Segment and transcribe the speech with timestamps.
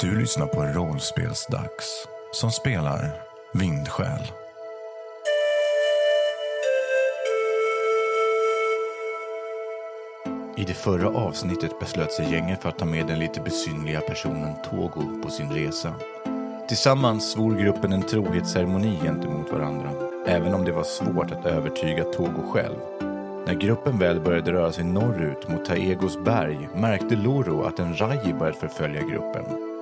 [0.00, 4.32] Du lyssnar på Rollspelsdags som spelar Vindsjäl.
[10.56, 14.54] I det förra avsnittet beslöt sig gänget för att ta med den lite besynliga personen
[14.70, 15.94] Togo på sin resa.
[16.68, 19.90] Tillsammans svor gruppen en trohetsceremoni gentemot varandra,
[20.26, 22.78] även om det var svårt att övertyga Togo själv.
[23.46, 28.34] När gruppen väl började röra sig norrut mot Taegos berg märkte Loro att en Raji
[28.34, 29.75] börjat förfölja gruppen.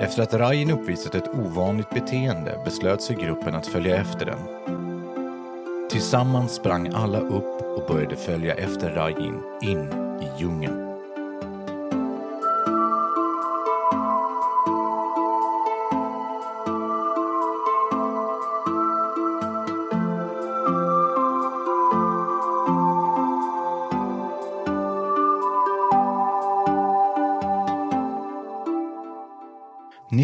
[0.00, 4.38] Efter att Rajin uppvisat ett ovanligt beteende beslöt sig gruppen att följa efter den.
[5.90, 9.92] Tillsammans sprang alla upp och började följa efter Rajin in
[10.22, 10.81] i djungeln.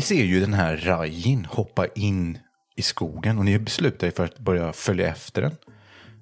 [0.09, 2.39] Ser ju den här Rajin hoppa in
[2.77, 5.56] i skogen och ni beslutar er för att börja följa efter den.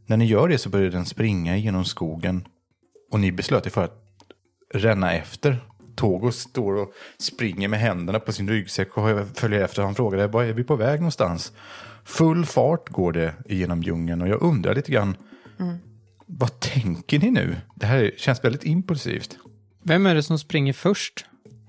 [0.07, 2.47] När ni gör det så börjar den springa genom skogen
[3.13, 4.03] och ni beslöt er för att
[4.75, 5.57] ränna efter.
[5.97, 9.83] Togo står och springer med händerna på sin ryggsäck och följer efter.
[9.83, 11.53] Han frågar var är vi på väg någonstans?
[12.05, 15.17] Full fart går det genom djungeln och jag undrar lite grann
[16.27, 17.57] vad tänker ni nu?
[17.75, 19.37] Det här känns väldigt impulsivt.
[19.83, 21.27] Vem är det som springer först?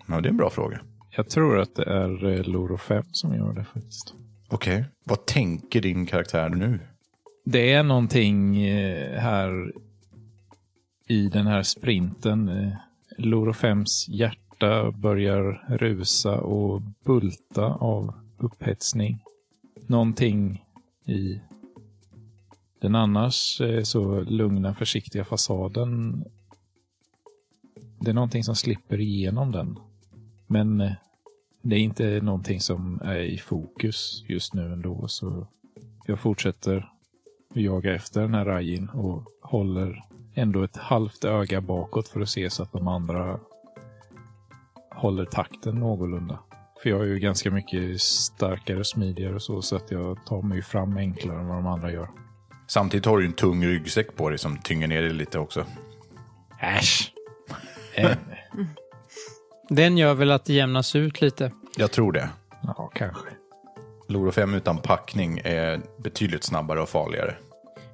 [0.08, 0.80] Ja, det är en bra fråga.
[1.18, 4.14] Jag tror att det är eh, Loro 5 som gör det faktiskt.
[4.50, 6.80] Okej, vad tänker din karaktär nu?
[7.46, 9.74] Det är någonting eh, här
[11.08, 12.50] i den här sprinten.
[12.50, 12.74] Eh,
[13.18, 19.24] Loro 5s hjärta börjar rusa och bulta av upphetsning.
[19.88, 20.66] Någonting
[21.06, 21.42] i
[22.82, 26.24] den annars så lugna, försiktiga fasaden.
[28.00, 29.80] Det är någonting som slipper igenom den.
[30.48, 30.96] Men
[31.70, 35.08] det är inte någonting som är i fokus just nu ändå.
[35.08, 35.48] Så
[36.06, 36.78] jag fortsätter
[37.50, 42.30] att jaga efter den här Rajin och håller ändå ett halvt öga bakåt för att
[42.30, 43.40] se så att de andra
[44.96, 46.40] håller takten någorlunda.
[46.84, 50.62] För jag är ju ganska mycket starkare, smidigare och så, så att jag tar mig
[50.62, 52.10] fram enklare än vad de andra gör.
[52.68, 55.66] Samtidigt har du en tung ryggsäck på dig som tynger ner dig lite också.
[56.62, 57.14] Äsch!
[59.70, 61.52] Den gör väl att det jämnas ut lite.
[61.78, 62.30] Jag tror det.
[62.62, 63.28] ja, kanske.
[64.08, 67.36] Loro 5 utan packning är betydligt snabbare och farligare.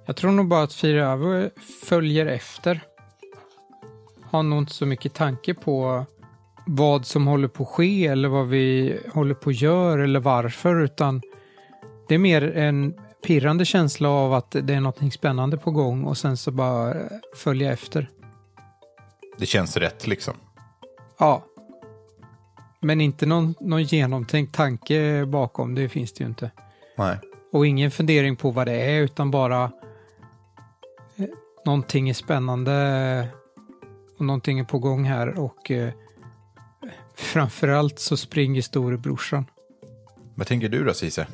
[0.06, 1.50] Jag tror nog bara att Firöver
[1.86, 2.82] följer efter.
[4.22, 6.06] Har nog inte så mycket tanke på
[6.66, 10.82] vad som håller på att ske eller vad vi håller på att göra eller varför
[10.84, 11.22] utan
[12.08, 12.94] det är mer en
[13.26, 16.96] pirrande känsla av att det är något spännande på gång och sen så bara
[17.36, 18.10] följa efter.
[19.38, 20.34] Det känns rätt liksom.
[21.18, 21.46] Ja.
[22.84, 26.52] Men inte någon, någon genomtänkt tanke bakom, det finns det ju inte.
[26.98, 27.18] Nej.
[27.52, 29.64] Och ingen fundering på vad det är utan bara
[31.16, 31.26] eh,
[31.66, 33.28] någonting är spännande
[34.18, 35.94] och någonting är på gång här och eh,
[37.16, 39.46] framförallt så springer storebrorsan.
[40.36, 41.28] Vad tänker du då Cise?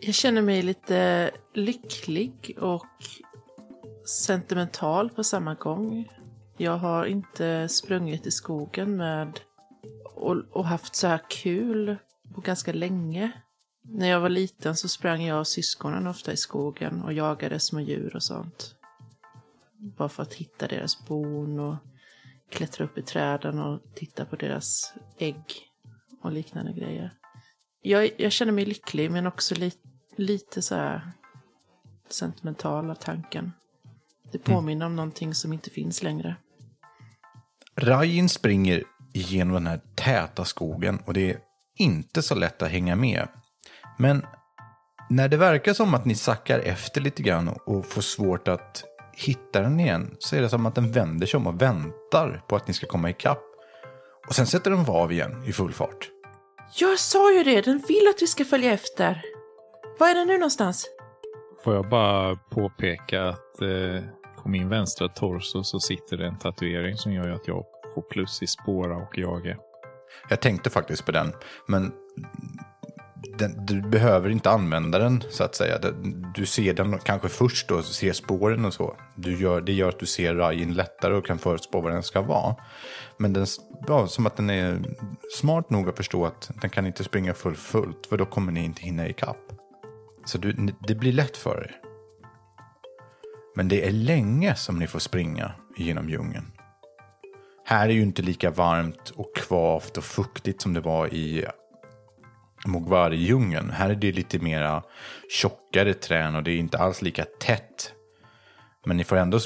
[0.00, 2.86] Jag känner mig lite lycklig och
[4.06, 6.08] sentimental på samma gång.
[6.56, 9.40] Jag har inte sprungit i skogen med
[10.24, 11.96] och, och haft så här kul
[12.34, 13.32] på ganska länge.
[13.82, 17.80] När jag var liten så sprang jag och syskonen ofta i skogen och jagade små
[17.80, 18.74] djur och sånt.
[19.78, 21.76] Bara för att hitta deras bon och
[22.50, 25.44] klättra upp i träden och titta på deras ägg
[26.22, 27.10] och liknande grejer.
[27.82, 29.72] Jag, jag känner mig lycklig men också li,
[30.16, 31.12] lite så här
[32.08, 33.52] sentimental av tanken.
[34.32, 36.36] Det påminner om någonting som inte finns längre.
[37.76, 38.84] Rajin springer
[39.20, 41.38] genom den här täta skogen och det är
[41.78, 43.28] inte så lätt att hänga med.
[43.98, 44.26] Men
[45.10, 49.60] när det verkar som att ni sackar efter lite grann och får svårt att hitta
[49.60, 52.68] den igen så är det som att den vänder sig om och väntar på att
[52.68, 53.42] ni ska komma ikapp.
[54.28, 56.10] Och sen sätter den av igen i full fart.
[56.78, 59.22] Jag sa ju det, den vill att vi ska följa efter.
[59.98, 60.86] Var är den nu någonstans?
[61.64, 64.04] Får jag bara påpeka att eh,
[64.42, 67.64] på min vänstra torso så sitter det en tatuering som gör att jag
[67.94, 69.56] får plus i spåra och jaga.
[70.28, 71.32] Jag tänkte faktiskt på den,
[71.66, 71.92] men
[73.38, 75.78] den, du behöver inte använda den så att säga.
[76.34, 78.96] Du ser den kanske först och ser spåren och så.
[79.14, 82.20] Du gör, det gör att du ser Rajin lättare och kan förutspå vad den ska
[82.20, 82.56] vara.
[83.16, 83.46] Men den,
[83.86, 84.82] ja, som att den är
[85.40, 88.64] smart nog att förstå att den kan inte springa full fullt för då kommer ni
[88.64, 89.36] inte hinna ikapp.
[90.24, 90.52] Så du,
[90.88, 91.80] det blir lätt för er.
[93.56, 96.53] Men det är länge som ni får springa genom djungeln.
[97.66, 101.44] Här är ju inte lika varmt och kvavt och fuktigt som det var i
[102.66, 103.70] Mogwari-djungeln.
[103.70, 104.82] Här är det lite mera
[105.30, 107.92] tjockare trän och det är inte alls lika tätt.
[108.86, 109.38] Men ni får ändå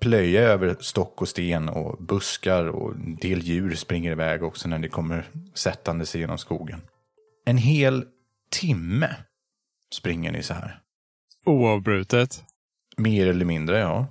[0.00, 4.78] plöja över stock och sten och buskar och en del djur springer iväg också när
[4.78, 6.80] ni kommer sättande sig genom skogen.
[7.44, 8.04] En hel
[8.50, 9.16] timme
[9.94, 10.80] springer ni så här.
[11.46, 12.44] Oavbrutet.
[12.96, 14.06] Mer eller mindre, ja.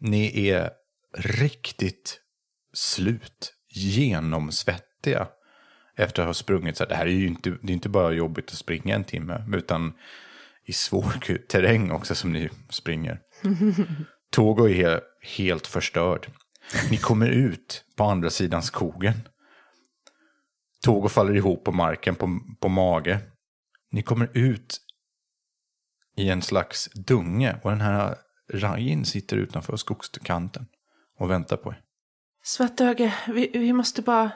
[0.00, 0.70] Ni är
[1.18, 2.20] riktigt
[2.72, 5.28] slut, genomsvettiga
[5.96, 6.76] efter att ha sprungit.
[6.76, 9.04] Så här, det här är ju inte, det är inte bara jobbigt att springa en
[9.04, 9.92] timme, utan
[10.64, 13.20] i svår terräng också som ni springer.
[14.30, 15.00] Togo är he
[15.36, 16.30] helt förstörd.
[16.90, 19.28] Ni kommer ut på andra sidan skogen.
[20.82, 23.18] Togo faller ihop på marken på, på mage.
[23.92, 24.78] Ni kommer ut
[26.16, 28.16] i en slags dunge och den här
[28.54, 30.66] Rajin sitter utanför skogskanten
[31.18, 31.82] och väntar på er.
[32.42, 34.30] Svartöge, vi, vi måste bara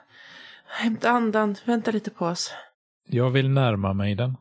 [0.66, 1.56] hämta andan.
[1.64, 2.52] Vänta lite på oss.
[3.06, 4.36] Jag vill närma mig den.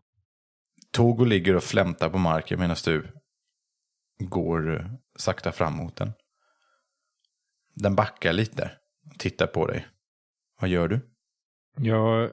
[0.92, 3.12] Togo ligger och flämtar på marken medan du
[4.20, 4.86] går eh,
[5.16, 6.14] sakta fram mot den.
[7.76, 8.72] Den backar lite
[9.12, 9.88] och tittar på dig.
[10.60, 11.10] Vad gör du?
[11.78, 12.32] Jag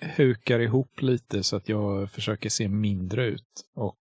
[0.00, 3.98] hukar ihop lite så att jag försöker se mindre ut och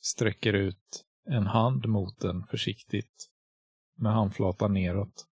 [0.00, 3.28] sträcker ut en hand mot den försiktigt
[3.96, 5.26] med handflatan neråt.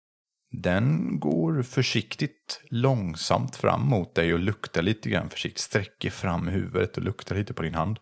[0.51, 5.61] Den går försiktigt långsamt fram mot dig och luktar lite grann försiktigt.
[5.61, 7.99] Sträcker fram huvudet och luktar lite på din hand.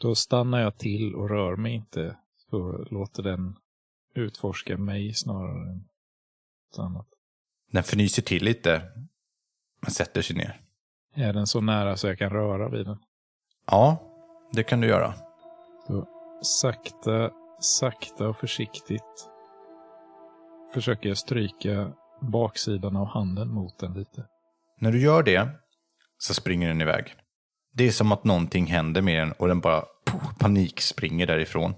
[0.00, 2.16] Då stannar jag till och rör mig inte.
[2.50, 3.56] Så låter den
[4.14, 7.06] utforska mig snarare än något annat.
[7.70, 8.82] Den fnyser till lite,
[9.80, 10.60] men sätter sig ner.
[11.14, 12.98] Är den så nära så jag kan röra vid den?
[13.66, 13.98] Ja,
[14.52, 15.14] det kan du göra.
[15.86, 17.30] Så sakta,
[17.60, 19.28] sakta och försiktigt
[20.74, 24.26] försöker jag stryka baksidan av handen mot den lite.
[24.80, 25.48] När du gör det
[26.18, 27.14] så springer den iväg.
[27.72, 31.74] Det är som att någonting händer med den och den bara pof, panik springer därifrån.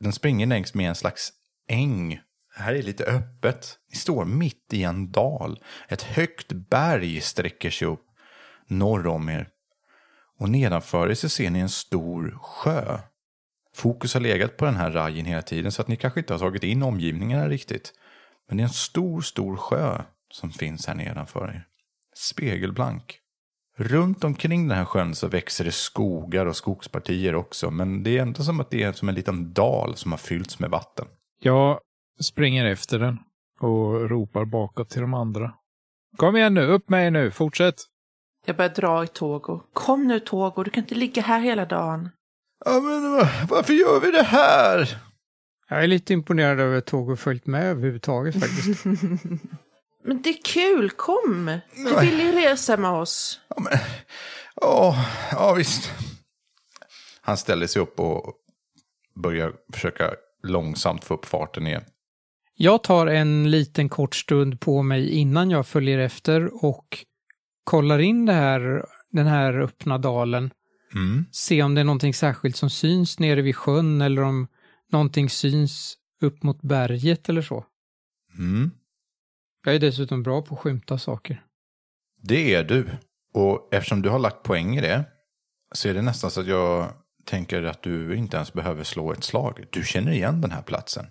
[0.00, 1.32] Den springer längs med en slags
[1.68, 2.20] äng.
[2.56, 3.78] Här är lite öppet.
[3.90, 5.60] Ni står mitt i en dal.
[5.88, 8.06] Ett högt berg sträcker sig upp
[8.66, 9.48] norr om er.
[10.38, 12.98] Och nedanför er så ser ni en stor sjö.
[13.74, 16.38] Fokus har legat på den här rajen hela tiden så att ni kanske inte har
[16.38, 17.92] tagit in omgivningarna riktigt.
[18.48, 21.66] Men det är en stor, stor sjö som finns här nedanför er.
[22.16, 23.18] Spegelblank.
[23.76, 27.70] Runt omkring den här sjön så växer det skogar och skogspartier också.
[27.70, 30.58] Men det är ändå som att det är som en liten dal som har fyllts
[30.58, 31.06] med vatten.
[31.40, 31.80] Jag
[32.20, 33.18] springer efter den
[33.60, 35.54] och ropar bakåt till de andra.
[36.16, 37.74] Kom igen nu, upp med er nu, fortsätt!
[38.46, 39.60] Jag börjar dra i Togo.
[39.72, 42.10] Kom nu Togo, du kan inte ligga här hela dagen.
[42.64, 43.02] Ja, men
[43.48, 44.98] varför gör vi det här?
[45.68, 48.84] Jag är lite imponerad över att Togo följt med överhuvudtaget faktiskt.
[50.06, 51.58] Men det är kul, kom!
[51.76, 53.40] Du vill ju resa med oss.
[53.48, 53.78] Ja, men,
[54.56, 55.92] åh, ja visst.
[57.20, 58.32] Han ställer sig upp och
[59.22, 61.84] börjar försöka långsamt få upp farten igen.
[62.54, 66.98] Jag tar en liten kort stund på mig innan jag följer efter och
[67.64, 70.50] kollar in det här, den här öppna dalen.
[70.94, 71.24] Mm.
[71.32, 74.46] Se om det är någonting särskilt som syns nere vid sjön eller om
[74.92, 77.64] någonting syns upp mot berget eller så.
[78.38, 78.70] Mm.
[79.64, 81.42] Jag är dessutom bra på att skymta saker.
[82.22, 82.86] Det är du.
[83.34, 85.04] Och eftersom du har lagt poäng i det
[85.72, 86.92] så är det nästan så att jag
[87.24, 89.64] tänker att du inte ens behöver slå ett slag.
[89.70, 91.06] Du känner igen den här platsen.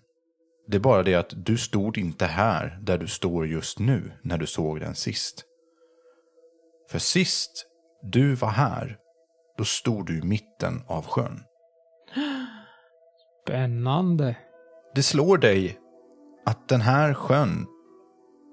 [0.67, 4.37] Det är bara det att du stod inte här där du står just nu när
[4.37, 5.43] du såg den sist.
[6.91, 7.65] För sist
[8.03, 8.97] du var här,
[9.57, 11.39] då stod du i mitten av sjön.
[13.43, 14.37] Spännande.
[14.95, 15.79] Det slår dig
[16.45, 17.65] att den här sjön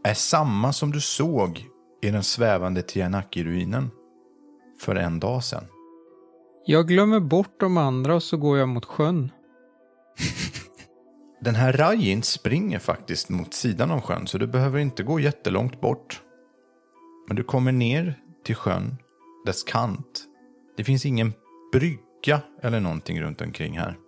[0.04, 1.66] är samma som du såg
[2.02, 3.90] i den svävande Tianaki-ruinen
[4.80, 5.64] för en dag sedan.
[6.66, 9.32] Jag glömmer bort de andra och så går jag mot sjön.
[11.40, 15.80] Den här Rajin springer faktiskt mot sidan av sjön så du behöver inte gå jättelångt
[15.80, 16.22] bort.
[17.28, 18.96] Men du kommer ner till sjön,
[19.46, 20.29] dess kant.
[20.80, 21.32] Det finns ingen
[21.72, 23.98] brygga eller någonting runt omkring här.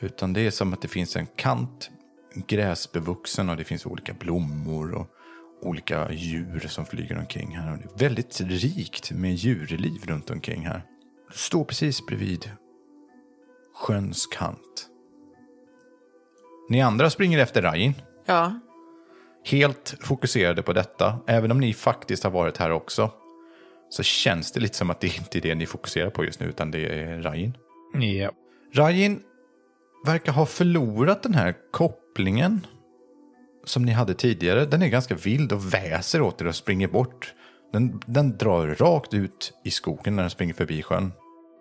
[0.00, 1.90] Utan det är som att det finns en kant,
[2.46, 5.06] gräsbevuxen och det finns olika blommor och
[5.62, 7.72] olika djur som flyger omkring här.
[7.72, 10.82] Och det är väldigt rikt med djurliv runt omkring här.
[11.32, 12.50] Du står precis bredvid
[13.74, 14.88] sjöns kant.
[16.68, 17.94] Ni andra springer efter Rajin.
[18.26, 18.60] Ja,
[19.44, 21.18] Helt fokuserade på detta.
[21.26, 23.10] Även om ni faktiskt har varit här också.
[23.96, 26.46] Så känns det lite som att det inte är det ni fokuserar på just nu,
[26.46, 27.56] utan det är Rajin.
[28.00, 28.30] Ja.
[28.74, 29.20] Rajin
[30.06, 32.66] verkar ha förlorat den här kopplingen
[33.64, 34.66] som ni hade tidigare.
[34.66, 37.34] Den är ganska vild och väser åt er och springer bort.
[37.72, 41.12] Den, den drar rakt ut i skogen när den springer förbi sjön.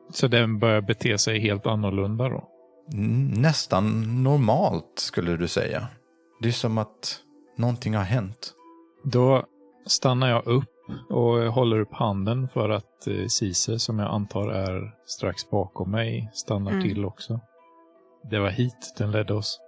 [0.10, 2.50] Så den börjar bete sig helt annorlunda då?
[2.94, 5.88] Mm, Nästan normalt skulle du säga.
[6.42, 7.20] Det är som att
[7.58, 8.54] någonting har hänt.
[9.04, 9.46] Då
[9.86, 10.73] stannar jag upp
[11.10, 16.30] och håller upp handen för att eh, Cise, som jag antar är strax bakom mig,
[16.34, 16.84] stannar Mm.
[16.84, 17.40] till också.
[18.30, 19.60] Det var hit den ledde oss.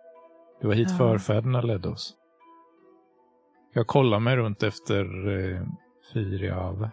[0.61, 0.97] Det var hit Ja.
[0.97, 2.13] förfäderna ledde oss.
[3.73, 5.61] Jag kollar mig runt efter eh,
[6.13, 6.91] Fyriave.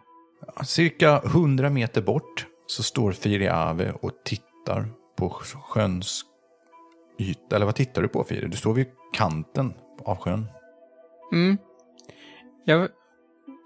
[0.65, 6.23] Cirka 100 meter bort så står Firiave och tittar på sjöns
[7.19, 7.57] yta.
[7.57, 8.49] Eller vad tittar du på Firi?
[8.49, 9.75] Du står vid kanten
[10.05, 10.47] av sjön.
[11.33, 11.59] Mm.
[12.65, 12.89] Jag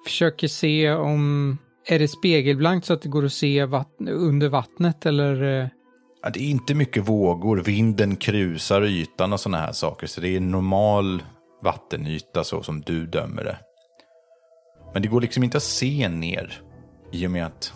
[0.07, 1.59] försöker se om...
[1.89, 5.61] Är det spegelblankt så att det går att se vatten, under vattnet eller?
[5.63, 5.69] eh,
[6.23, 10.07] Ja, det är inte mycket vågor, vinden krusar ytan och sådana här saker.
[10.07, 11.23] Så det är en normal
[11.63, 13.59] vattenyta så som du dömer det.
[14.93, 16.63] Men det går liksom inte att se ner
[17.13, 17.73] i och med att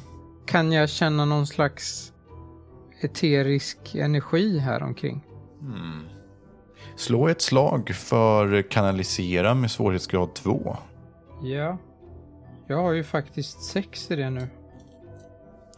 [0.46, 2.12] Kan jag känna någon slags
[3.00, 5.24] eterisk energi här omkring?
[6.96, 10.76] slå ett slag för kanalisera med svårighetsgrad 2.
[11.42, 11.78] Ja.
[12.70, 14.48] Jag har ju faktiskt sex i det nu.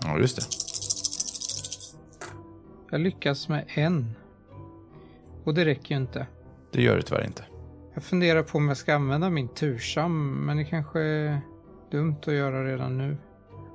[0.02, 0.42] Ja, just det.
[2.90, 4.14] Jag lyckas med en.
[5.44, 6.26] Och det räcker ju inte.
[6.72, 7.44] Det gör det tyvärr inte.
[7.94, 11.40] Jag funderar på om jag ska använda min tursam, men det kanske är
[11.90, 13.16] dumt att göra redan nu.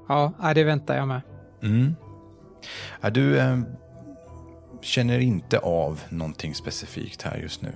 [0.07, 1.21] Ja, det väntar jag med.
[1.61, 1.95] Mm.
[3.13, 3.59] Du eh,
[4.81, 7.71] känner inte av någonting specifikt här just nu.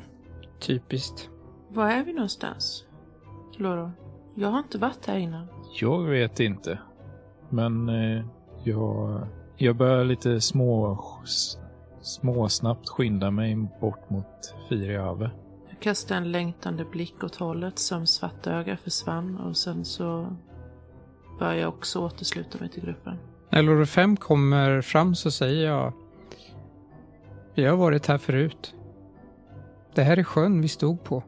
[0.60, 1.30] Typiskt.
[1.70, 2.86] Var är vi någonstans?
[3.58, 3.92] Loro?
[4.36, 5.48] Jag har inte varit här innan.
[5.80, 6.80] Jag vet inte.
[7.50, 8.26] Men eh,
[8.64, 10.98] jag, jag börjar lite små,
[12.02, 15.32] småsnabbt skynda mig bort mot Fyriave.
[15.70, 20.36] Jag kastade en längtande blick åt hållet som Svartöga försvann och sen så
[21.40, 23.18] började jag också återsluta mig till gruppen.
[23.50, 25.94] När Loro 5 kommer fram så säger jag
[27.56, 28.76] Vi har varit här förut.
[29.96, 31.24] Det här är sjön vi stod på.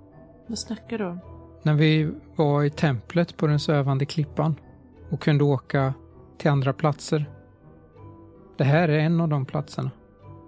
[0.48, 1.19] Vad snackar du om?
[1.63, 4.55] När vi var i templet på den sövande klippan
[5.10, 5.93] och kunde åka
[6.38, 7.25] till andra platser.
[8.58, 9.91] Det här är en av de platserna.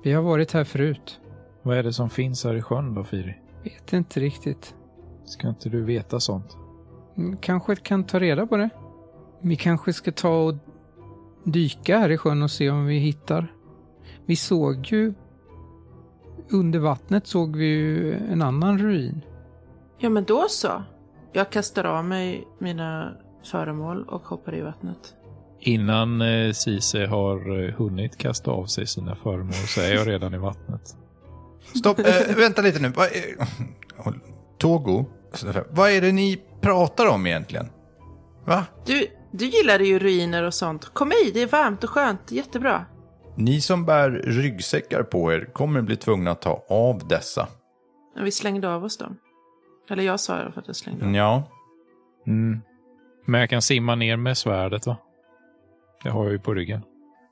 [0.04, 1.20] Vi har varit här förut.
[1.62, 3.36] Vad är det som finns här i sjön då, Firi?
[3.64, 4.76] Vet inte riktigt.
[5.26, 6.58] Ska inte du veta sånt?
[7.18, 8.70] Mm, Kanske kan ta reda på det.
[9.42, 10.56] Vi kanske ska ta och
[11.44, 13.54] dyka här i sjön och se om vi hittar.
[14.26, 15.14] Vi såg ju
[16.50, 19.22] under vattnet såg vi ju en annan ruin.
[19.98, 20.84] Ja, men då så.
[21.36, 23.14] Jag kastar av mig mina
[23.52, 25.14] föremål och hoppar i vattnet.
[25.60, 30.34] Innan eh, Cise har eh, hunnit kasta av sig sina föremål så är jag redan
[30.34, 30.82] i vattnet.
[31.80, 32.94] Stopp, eh, vänta lite nu.
[34.58, 35.06] Togo,
[35.70, 37.70] vad är det ni pratar om egentligen?
[38.46, 38.66] Va?
[38.86, 40.86] Du, du gillade ju ruiner och sånt.
[40.86, 42.32] Kom hit, det är varmt och skönt.
[42.32, 42.86] Jättebra.
[43.38, 47.48] Ni som bär ryggsäckar på er kommer bli tvungna att ta av dessa.
[48.20, 49.18] Vi slängde av oss dem.
[49.90, 51.16] Eller jag sa alla fall att jag slängde av.
[51.16, 51.44] Ja,
[52.28, 52.62] Mm.
[53.26, 54.98] Men jag kan simma ner med svärdet va?
[56.04, 56.82] Det har jag ju på ryggen.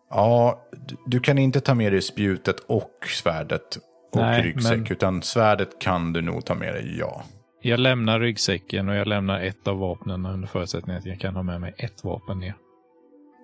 [0.10, 0.62] ja
[1.06, 3.78] du, kan inte ta med dig spjutet och svärdet
[4.12, 7.24] och Nej, ryggsäck, men- utan svärdet kan du nog ta med dig, ja.
[7.62, 11.44] Jag lämnar ryggsäcken och jag lämnar ett av vapnen under förutsättning att jag kan ha
[11.44, 12.56] med mig ett vapen ner.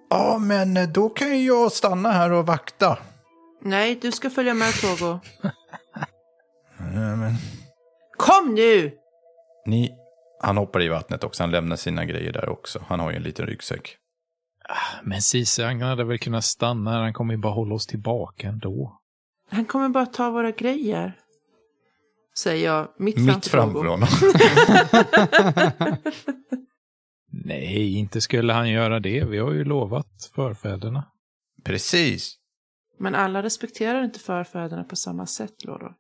[0.10, 2.98] Ja, men då kan ju jag stanna här och vakta.
[3.62, 5.20] Nej, du ska följa med Togo.
[6.78, 7.34] Ja, men...
[8.20, 8.92] Kom nu!
[9.66, 9.92] Ni,
[10.42, 12.84] han hoppar i vattnet också, han lämnar sina grejer där också.
[12.88, 13.98] Han har ju en liten ryggsäck.
[15.04, 17.00] Men Cise, han hade väl kunnat stanna här.
[17.02, 19.00] Han kommer ju bara hålla oss tillbaka ändå.
[19.50, 21.14] Han kommer bara ta våra grejer.
[22.38, 23.90] Säger jag mitt, Mitt framför framför Togo.
[23.90, 24.08] honom.
[27.46, 29.26] Nej, inte skulle han göra det.
[29.26, 31.12] Vi har ju lovat förfäderna.
[31.64, 32.36] Precis.
[33.00, 35.94] Men alla respekterar inte förfäderna på samma sätt, Loro.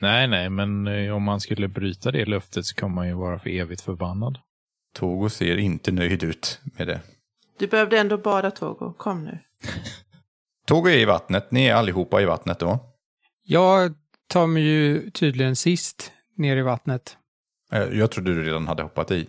[0.00, 3.38] Nej, nej, men eh, om man skulle bryta det löftet så kommer man ju vara
[3.38, 4.38] för evigt förbannad.
[4.94, 7.00] Togo ser inte nöjd ut med det.
[7.58, 8.92] Du behövde ändå bada, Togo.
[8.92, 9.38] Kom nu.
[10.66, 12.78] Togo är i vattnet, ni är allihopa i vattnet då.
[13.42, 13.94] Jag
[14.28, 17.16] tar mig ju tydligen sist ner i vattnet.
[17.72, 19.28] Eh, Jag trodde du redan hade hoppat i.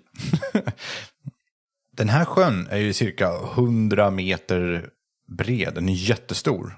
[1.97, 4.89] Den här sjön är ju cirka 100 meter
[5.37, 5.71] bred.
[5.75, 6.77] Den är jättestor.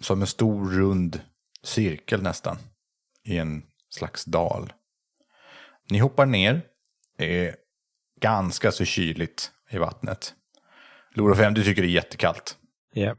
[0.00, 1.20] Som en stor rund
[1.62, 2.56] cirkel nästan.
[3.24, 4.72] I en slags dal.
[5.90, 6.62] Ni hoppar ner.
[7.18, 7.56] Det är
[8.20, 10.34] ganska så kyligt i vattnet.
[11.14, 12.58] Loro 5, du tycker det är jättekallt.
[12.92, 13.16] Ja.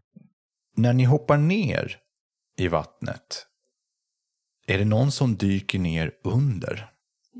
[0.75, 1.97] När ni hoppar ner
[2.57, 3.47] i vattnet.
[4.67, 6.89] Är det någon som dyker ner under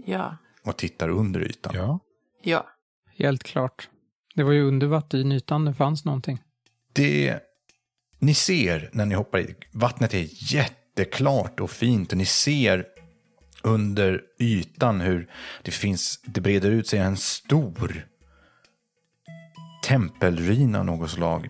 [0.06, 0.38] Ja.
[0.64, 1.74] och tittar under ytan?
[1.76, 2.00] Ja.
[2.44, 2.68] Ja.
[3.18, 3.90] Helt klart.
[4.36, 6.42] Det var ju under vattenytan det fanns någonting.
[6.94, 7.40] Det
[8.20, 10.28] ni ser när ni hoppar i, vattnet är
[10.96, 12.86] jätteklart och fint och ni ser
[13.64, 15.28] under ytan hur
[15.62, 18.08] det finns, det breder ut sig en stor
[19.84, 21.50] tempelruin av något slag.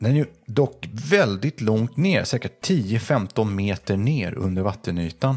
[0.00, 5.36] Den är dock väldigt långt ner, säkert 10-15 meter ner under vattenytan.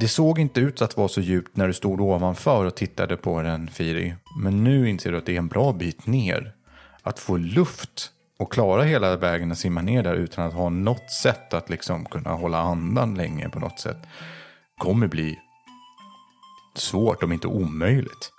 [0.00, 3.42] Det såg inte ut att vara så djupt när du stod ovanför och tittade på
[3.42, 4.14] den, Firi.
[4.42, 6.54] Men nu inser du att det är en bra bit ner.
[7.02, 11.10] Att få luft och klara hela vägen och simma ner där utan att ha något
[11.10, 13.98] sätt att liksom kunna hålla andan länge på något sätt
[14.78, 15.38] kommer bli
[16.74, 18.32] svårt om inte omöjligt.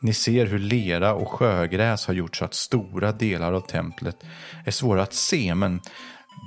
[0.00, 4.16] Ni ser hur lera och sjögräs har gjort så att stora delar av templet
[4.66, 5.80] är svåra att se men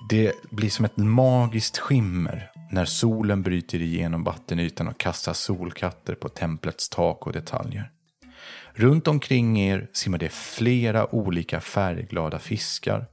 [0.10, 6.30] det blir som ett magiskt skimmer när solen bryter igenom vattenytan och kastar solkatter på
[6.30, 7.92] templets tak och detaljer.
[8.74, 13.06] Runt omkring er simmar det flera olika färgglada fiskar.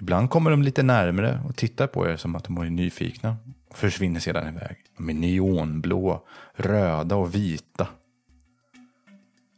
[0.00, 3.36] Ibland kommer de lite närmre och tittar på er som att de är nyfikna
[3.68, 4.76] och försvinner sedan iväg.
[4.96, 7.88] De är neonblå, röda och vita.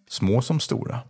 [0.08, 1.00] Små som stora.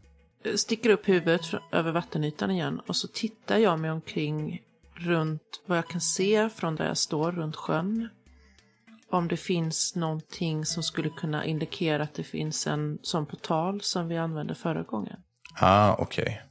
[0.43, 1.41] Jag Sticker upp huvudet
[1.73, 4.61] över vattenytan igen och så tittar jag mig omkring
[4.95, 8.09] runt vad jag kan se från där jag står runt sjön.
[9.13, 14.09] Om det finns någonting som skulle kunna indikera att det finns en sån portal som
[14.09, 15.17] vi använde förra gången.
[15.61, 16.43] Ah, okej.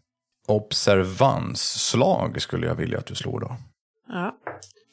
[0.47, 3.57] Observansslag skulle jag vilja att du slår då.
[4.07, 4.37] Ja.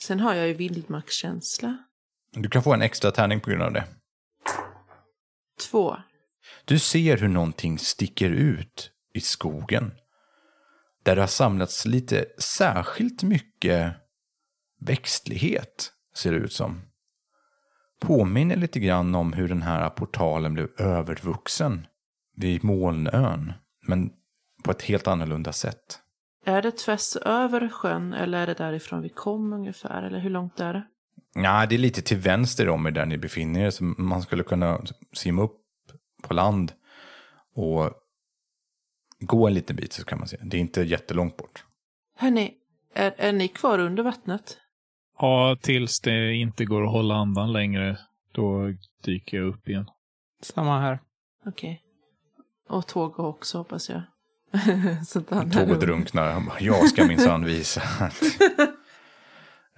[0.03, 1.77] Sen har jag ju vildmarkskänsla.
[2.33, 3.85] Du kan få en extra tärning på grund av det.
[5.71, 5.97] Två.
[6.65, 9.93] Du ser hur någonting sticker ut i skogen.
[11.03, 13.95] Där det har samlats lite särskilt mycket
[14.81, 16.88] växtlighet, ser det ut som.
[18.01, 21.87] Påminner lite grann om hur den här portalen blev övervuxen
[22.37, 23.53] vid Molnön.
[23.87, 24.11] Men
[24.65, 26.01] på ett helt annorlunda sätt.
[26.45, 30.03] Är det tvärs över sjön eller är det därifrån vi kom ungefär?
[30.03, 30.83] Eller hur långt är det?
[31.35, 33.71] Ja, det är lite till vänster om er där ni befinner er.
[33.71, 34.81] Så man skulle kunna
[35.13, 35.61] simma upp
[36.23, 36.73] på land
[37.55, 37.93] och
[39.21, 40.37] gå en liten bit så kan man se.
[40.43, 41.65] Det är inte jättelångt bort.
[42.17, 42.55] Hörni,
[42.95, 44.59] är, är ni kvar under vattnet?
[45.19, 47.99] Ja, tills det inte går att hålla andan längre.
[48.33, 48.73] Då
[49.05, 49.87] dyker jag upp igen.
[50.43, 50.99] Samma här.
[51.47, 51.83] Okej.
[52.69, 54.03] Och tåg också hoppas jag.
[55.53, 56.33] Tåget drunknar.
[56.33, 57.81] Han bara, jag ska minsann visa.
[58.01, 58.23] att-"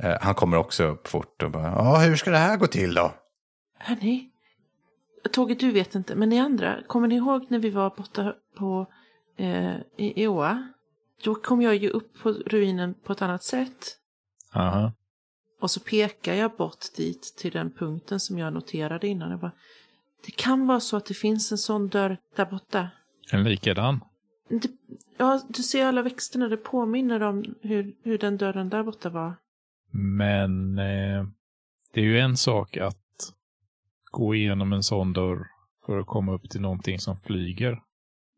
[0.03, 2.95] Eh, Han kommer också upp fort och bara, ja, hur ska det här gå till
[2.95, 3.15] då?
[3.79, 4.31] Hörni,
[5.33, 8.87] tåget du vet inte, men ni andra, kommer ni ihåg när vi var borta på
[9.39, 10.69] eh, i Eoa?
[11.25, 13.97] Då kom jag ju upp på ruinen på ett annat sätt.
[14.55, 14.93] Aha.
[15.61, 19.31] Och så pekar jag bort dit till den punkten som jag noterade innan.
[19.31, 19.53] Jag bara,
[20.27, 22.91] det kan vara så att det finns en sån dörr där borta.
[23.33, 24.01] En likadan.
[24.49, 24.71] Det,
[25.17, 29.35] ja, du ser alla växterna, det påminner om hur, hur den dörren där borta var.
[29.93, 31.27] Men eh,
[31.93, 33.33] det är ju en sak att
[34.11, 35.47] gå igenom en sån dörr
[35.87, 37.83] för att komma upp till någonting som flyger.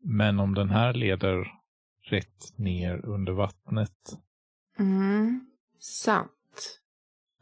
[0.03, 1.47] Men om den här leder
[2.09, 4.17] rätt ner under vattnet,
[4.79, 5.45] Mm,
[5.79, 6.31] sant.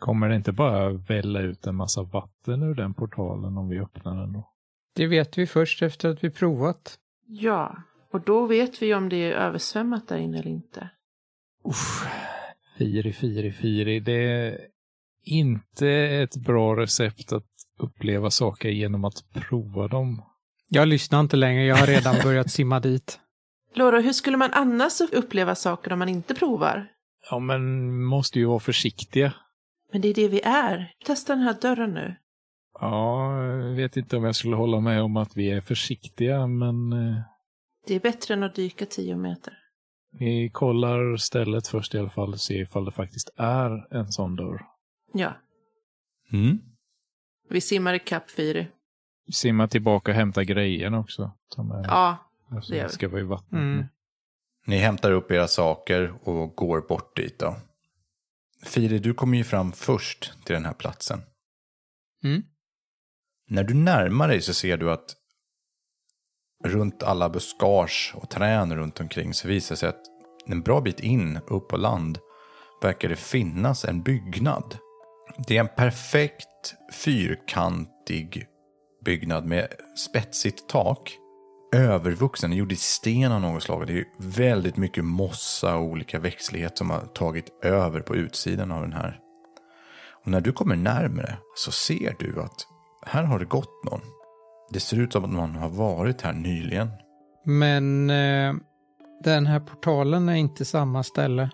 [0.02, 4.16] Kommer det inte bara välla ut en massa vatten ur den portalen om vi öppnar
[4.16, 4.50] den då?
[4.96, 6.98] Det vet vi först efter att vi provat.
[7.28, 7.78] Ja,
[8.12, 10.90] och då vet vi om det är översvämmat där inne eller inte.
[11.66, 12.04] Uff,
[12.78, 14.00] firi, firi, firi.
[14.00, 14.58] Det är
[15.24, 17.48] inte ett bra recept att
[17.80, 20.22] uppleva saker genom att prova dem.
[20.70, 23.20] Jag lyssnar inte längre, jag har redan börjat simma dit.
[23.76, 26.88] Laura, hur skulle man annars uppleva saker om man inte provar?
[27.30, 29.34] Ja, men måste ju vara försiktiga.
[29.91, 30.93] Men det är det vi är.
[31.06, 32.15] Testa den här dörren nu.
[32.80, 36.93] Ja, jag vet inte om jag skulle hålla med om att vi är försiktiga, men
[36.93, 37.21] eh,
[37.88, 39.54] Det är bättre än att dyka tio meter.
[40.19, 44.36] vi kollar stället först i alla fall och ser ifall det faktiskt är en sån
[44.36, 44.62] dörr.
[45.13, 45.34] Ja,
[46.34, 46.60] Mm.
[47.49, 48.67] vi simmar i kapp Firi.
[49.34, 51.32] Simma tillbaka och hämta grejerna också.
[51.56, 51.86] Ta med.
[51.88, 52.17] Ja,
[52.51, 52.89] alltså, det gör vi.
[52.93, 53.60] ska vara i vattnet.
[53.62, 53.86] Mm.
[54.67, 57.56] Ni hämtar upp era saker och går bort dit då.
[58.63, 61.21] Firi, du kommer ju fram först till den här platsen.
[62.24, 62.43] Mm.
[63.47, 65.15] När du närmar dig så ser du att
[66.63, 70.02] runt alla buskage och träd runt omkring så visar det sig att
[70.45, 72.19] en bra bit in, upp på land,
[72.82, 74.78] verkar det finnas en byggnad.
[75.47, 78.47] Det är en perfekt fyrkantig
[79.06, 79.67] byggnad med
[80.10, 81.17] spetsigt tak.
[81.71, 83.88] Övervuxen, gjord i sten av något slag.
[83.88, 88.81] Det är väldigt mycket mossa och olika växtlighet som har tagit över på utsidan av
[88.81, 89.19] den här.
[90.23, 92.67] Och när du kommer närmare så ser du att
[93.05, 94.01] här har det gått någon.
[94.69, 96.89] Det ser ut som att någon har varit här nyligen.
[97.45, 98.53] Men eh,
[99.23, 101.49] den här portalen är inte samma ställe.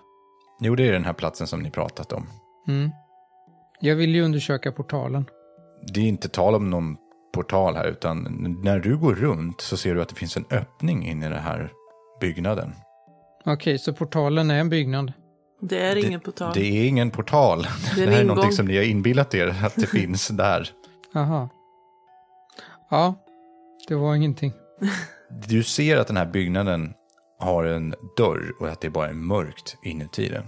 [0.60, 2.26] Jo, det är den här platsen som ni pratat om.
[2.68, 2.90] Mm.
[3.80, 5.24] Jag vill ju undersöka portalen.
[5.94, 6.96] Det är inte tal om någon
[7.38, 8.22] portal här, utan
[8.62, 11.42] när du går runt så ser du att det finns en öppning in i den
[11.42, 11.72] här
[12.20, 12.72] byggnaden.
[13.44, 15.12] Okej, så portalen är en byggnad.
[15.60, 16.52] Det är ingen portal.
[16.54, 17.66] Det är ingen portal.
[17.96, 20.70] Det är Det, här är någonting som ni har inbillat er att det finns där.
[21.14, 21.48] Aha.
[22.90, 23.14] Ja,
[23.88, 24.52] det var ingenting.
[25.48, 26.94] Du ser att den här byggnaden
[27.38, 30.44] har en dörr och att det bara är mörkt inuti den.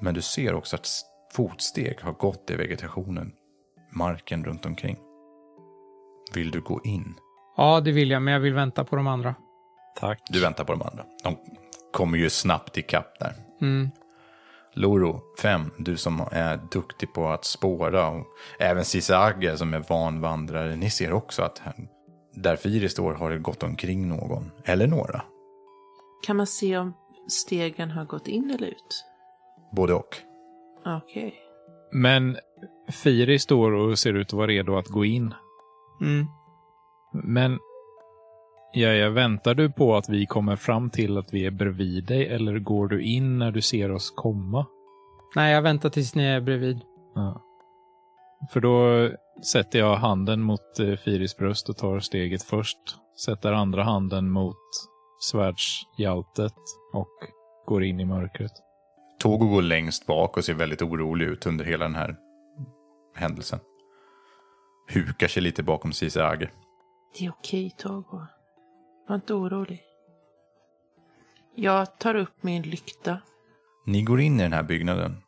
[0.00, 0.88] Men du ser också att
[1.32, 3.32] fotsteg har gått i vegetationen,
[3.92, 4.96] marken runt omkring.
[6.34, 7.14] Vill du gå in?
[7.56, 9.34] Ja, det vill jag, men jag vill vänta på de andra.
[10.00, 10.20] Tack.
[10.30, 11.04] Du väntar på de andra.
[11.24, 11.36] De
[11.92, 13.32] kommer ju snabbt ikapp där.
[13.60, 13.88] Mm.
[14.74, 18.26] Loro, fem, du som är duktig på att spåra och
[18.58, 21.74] även Cisage som är van vandrare, ni ser också att här,
[22.34, 25.22] där Firi står har det gått omkring någon, eller några,
[26.26, 26.94] Kan man se om
[27.28, 29.04] stegen har gått in eller ut?
[29.72, 30.16] både och.
[30.86, 31.34] Okej.
[31.92, 32.36] Men
[32.88, 35.34] Firi står och ser ut att vara redo att gå in.
[36.00, 36.26] Mm.
[37.12, 37.58] Men
[38.72, 42.26] ja, ja, väntar du på att vi kommer fram till att vi är bredvid dig
[42.26, 44.66] eller går du in när du ser oss komma?
[45.36, 46.80] Nej, jag väntar tills ni är bredvid.
[47.14, 47.42] Ja.
[48.52, 49.08] För då
[49.52, 52.78] sätter jag handen mot eh, Firis bröst och tar steget först.
[53.24, 54.56] Sätter andra handen mot
[55.20, 56.54] svärdshjältet
[56.92, 57.16] och
[57.66, 58.52] går in i mörkret.
[59.18, 62.16] Togo går längst bak och ser väldigt orolig ut under hela den här
[63.14, 63.58] händelsen.
[64.88, 66.48] Hukar sig lite bakom Cisage.
[67.18, 68.26] Det är okej, Togo.
[69.08, 69.82] Var inte orolig.
[71.54, 73.20] Jag tar upp min lykta.
[73.86, 75.22] Ni går in i den här byggnaden.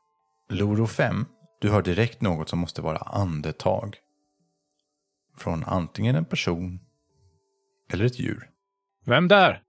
[0.49, 1.27] Loro 5,
[1.61, 3.97] du hör direkt något som måste vara andetag.
[5.39, 6.81] Från antingen en person
[7.93, 8.51] eller ett djur.
[9.07, 9.63] Vem där?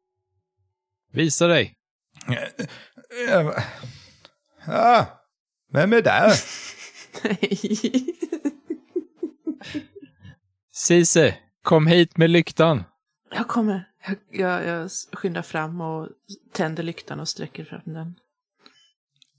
[1.12, 1.73] Visa dig!
[4.65, 5.06] Ah,
[5.71, 6.34] vem är där?
[7.23, 8.15] Nej.
[10.82, 12.84] Cise, kom hit med lyktan!
[13.36, 13.89] Jag kommer.
[14.08, 16.10] Jag, jag, jag skyndar fram och
[16.54, 18.15] tänder lyktan och sträcker fram den.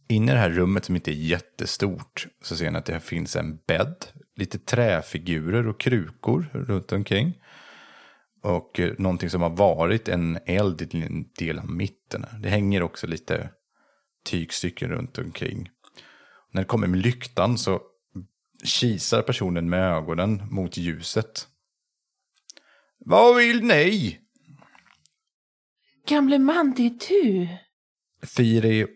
[0.08, 3.36] Inne i det här rummet som inte är jättestort så ser ni att det finns
[3.36, 3.96] en bädd,
[4.36, 7.38] lite träfigurer och krukor runt omkring.
[8.42, 12.26] Och eh, någonting som har varit en eld i en del av mitten.
[12.42, 13.50] Det hänger också lite
[14.24, 15.70] tygstycken runt omkring.
[16.52, 17.80] När det kommer med lyktan så
[18.64, 21.48] kisar personen med ögonen mot ljuset.
[22.98, 24.18] Vad vill ni?
[26.08, 27.48] Gamle man, det är du!
[28.26, 28.86] Firi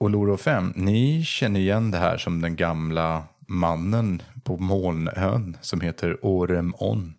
[0.00, 5.80] och Loro 5, ni känner igen det här som den gamla mannen på molnön som
[5.80, 7.14] heter Orem On.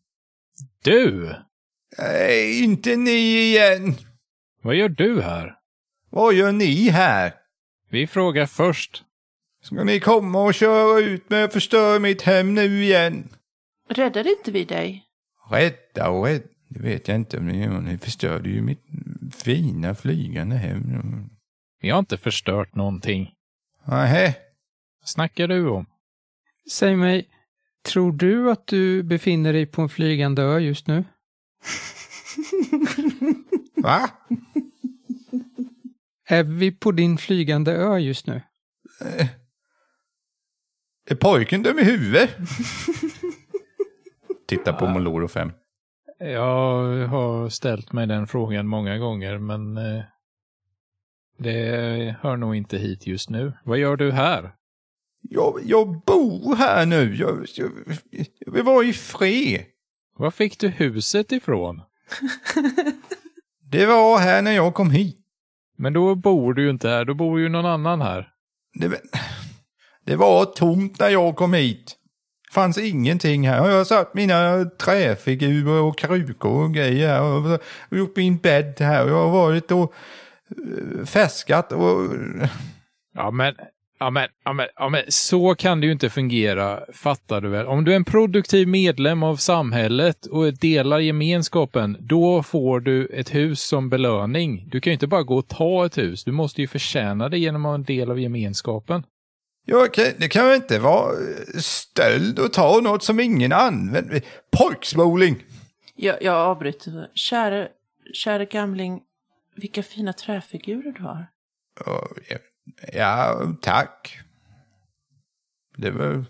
[0.83, 1.35] Du!
[1.97, 3.95] Nej, inte ni igen!
[4.61, 5.55] Vad gör du här?
[6.09, 7.33] Vad gör ni här?
[7.89, 9.03] Vi frågar först.
[9.63, 13.29] Ska ni komma och köra ut mig och förstöra mitt hem nu igen?
[13.89, 15.03] Räddade inte vi dig?
[15.49, 17.39] Rädda och rädda, det vet jag inte.
[17.39, 18.85] Men ni förstörde ju mitt
[19.35, 21.29] fina flygande hem.
[21.81, 23.33] Vi har inte förstört någonting.
[23.85, 24.33] Nähä,
[24.99, 25.85] Vad snackar du om?
[26.71, 27.27] Säg mig,
[27.85, 31.05] tror du att du befinner dig på en flygande ö just nu?
[33.75, 34.09] va?
[36.27, 38.41] Är vi på din flygande ö just nu?
[41.05, 42.37] Är pojken dum i huvudet?
[44.47, 45.51] Titta på Moloro 5.
[46.19, 50.03] Jag har ställt mig den frågan många gånger, men eh,
[51.37, 53.53] det hör nog inte hit just nu.
[53.63, 54.51] Vad gör du här?
[55.21, 57.15] Jag, jag bor här nu.
[57.15, 57.71] Jag, jag,
[58.39, 59.65] jag vill vara i fred.
[60.17, 61.81] Var fick du huset ifrån?
[63.71, 65.19] Det var här när jag kom hit.
[65.77, 68.29] Men då bor du ju inte här, då bor ju någon annan här.
[68.73, 69.01] Det,
[70.05, 71.95] det var tomt när jag kom hit.
[72.53, 73.69] fanns ingenting här.
[73.69, 77.21] Jag har satt mina träfigurer och krukor och grejer här.
[77.21, 77.61] Och
[77.97, 79.07] gjort min bädd här.
[79.07, 79.93] Jag har varit och
[80.49, 82.09] eh, fäskat och...
[83.15, 83.55] Ja, men,
[83.99, 87.65] ja, men, ja, men, ja, men så kan det ju inte fungera, fattar du väl?
[87.65, 93.35] Om du är en produktiv medlem av samhället och delar gemenskapen, då får du ett
[93.35, 94.67] hus som belöning.
[94.69, 97.37] Du kan ju inte bara gå och ta ett hus, du måste ju förtjäna det
[97.37, 99.03] genom att vara en del av gemenskapen.
[99.65, 101.15] Jag kan, det kan väl inte vara
[101.59, 104.21] stöld och ta något som ingen använder.
[104.57, 105.43] Pojksmoling!
[105.95, 107.07] Jag, jag avbryter.
[107.13, 107.67] Käre,
[108.13, 109.01] käre gamling,
[109.55, 111.27] vilka fina träfigurer du har.
[111.85, 112.07] Ja,
[112.93, 114.19] ja, tack.
[115.77, 116.25] Det, var,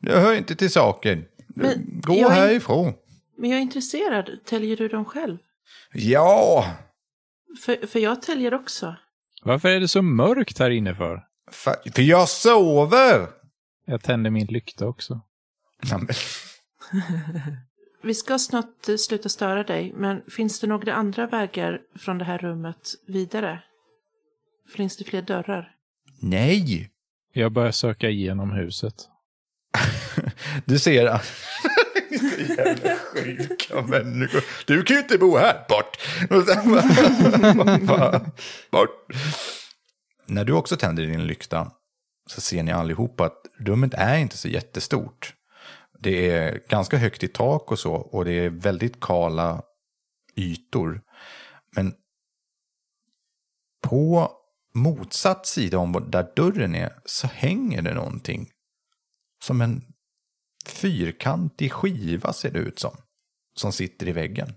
[0.00, 1.24] det hör inte till saken.
[1.48, 2.92] Men Gå jag är- härifrån.
[3.38, 4.30] Men jag är intresserad.
[4.44, 5.38] Täljer du dem själv?
[5.92, 6.66] Ja,
[7.64, 8.94] För, för jag täljer också.
[9.42, 11.22] Varför är det så mörkt här inne för?
[11.52, 13.28] För, för jag sover.
[13.86, 15.20] Jag tänder min lykta också.
[18.02, 22.24] Vi ska snart eh, sluta störa dig, men finns det några andra vägar från det
[22.24, 23.62] här rummet vidare?
[24.76, 25.74] Finns det fler dörrar?
[26.22, 26.90] nej.
[27.32, 28.94] Jag börjar söka igenom huset.
[30.64, 30.94] Du ser...
[30.94, 31.20] Jävla
[32.96, 34.44] sjuka människor.
[34.66, 35.64] Du kan ju inte bo här.
[35.68, 35.98] Bort!
[38.70, 38.90] Bort!
[40.30, 41.72] När du också tänder din lykta
[42.26, 45.34] så ser ni allihopa att rummet är inte så jättestort.
[45.98, 49.62] Det är ganska högt i tak och så och det är väldigt kala
[50.36, 51.00] ytor.
[51.76, 51.94] Men
[53.82, 54.32] på
[54.74, 58.50] motsatt sida om där dörren är så hänger det någonting.
[59.42, 59.84] Som en
[60.66, 62.96] fyrkantig skiva ser det ut som.
[63.54, 64.54] Som sitter i väggen.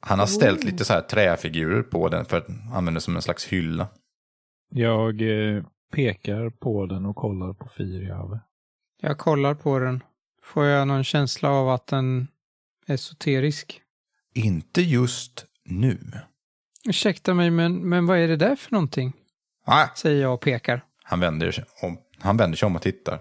[0.00, 3.44] Han har ställt lite så här träfigurer på den för att använda som en slags
[3.44, 3.88] hylla.
[4.74, 5.20] Jag
[5.56, 8.40] eh, pekar på den och kollar på Firiave.
[9.00, 10.02] Jag kollar på den.
[10.42, 12.28] Får jag någon känsla av att den
[12.86, 13.80] är esoterisk?
[14.34, 15.98] Inte just nu.
[16.84, 19.12] Ursäkta mig, men, men vad är det där för någonting?
[19.64, 20.84] Ah, Säger jag och pekar.
[21.02, 23.20] han, vänder sig om, han vänder sig om och tittar.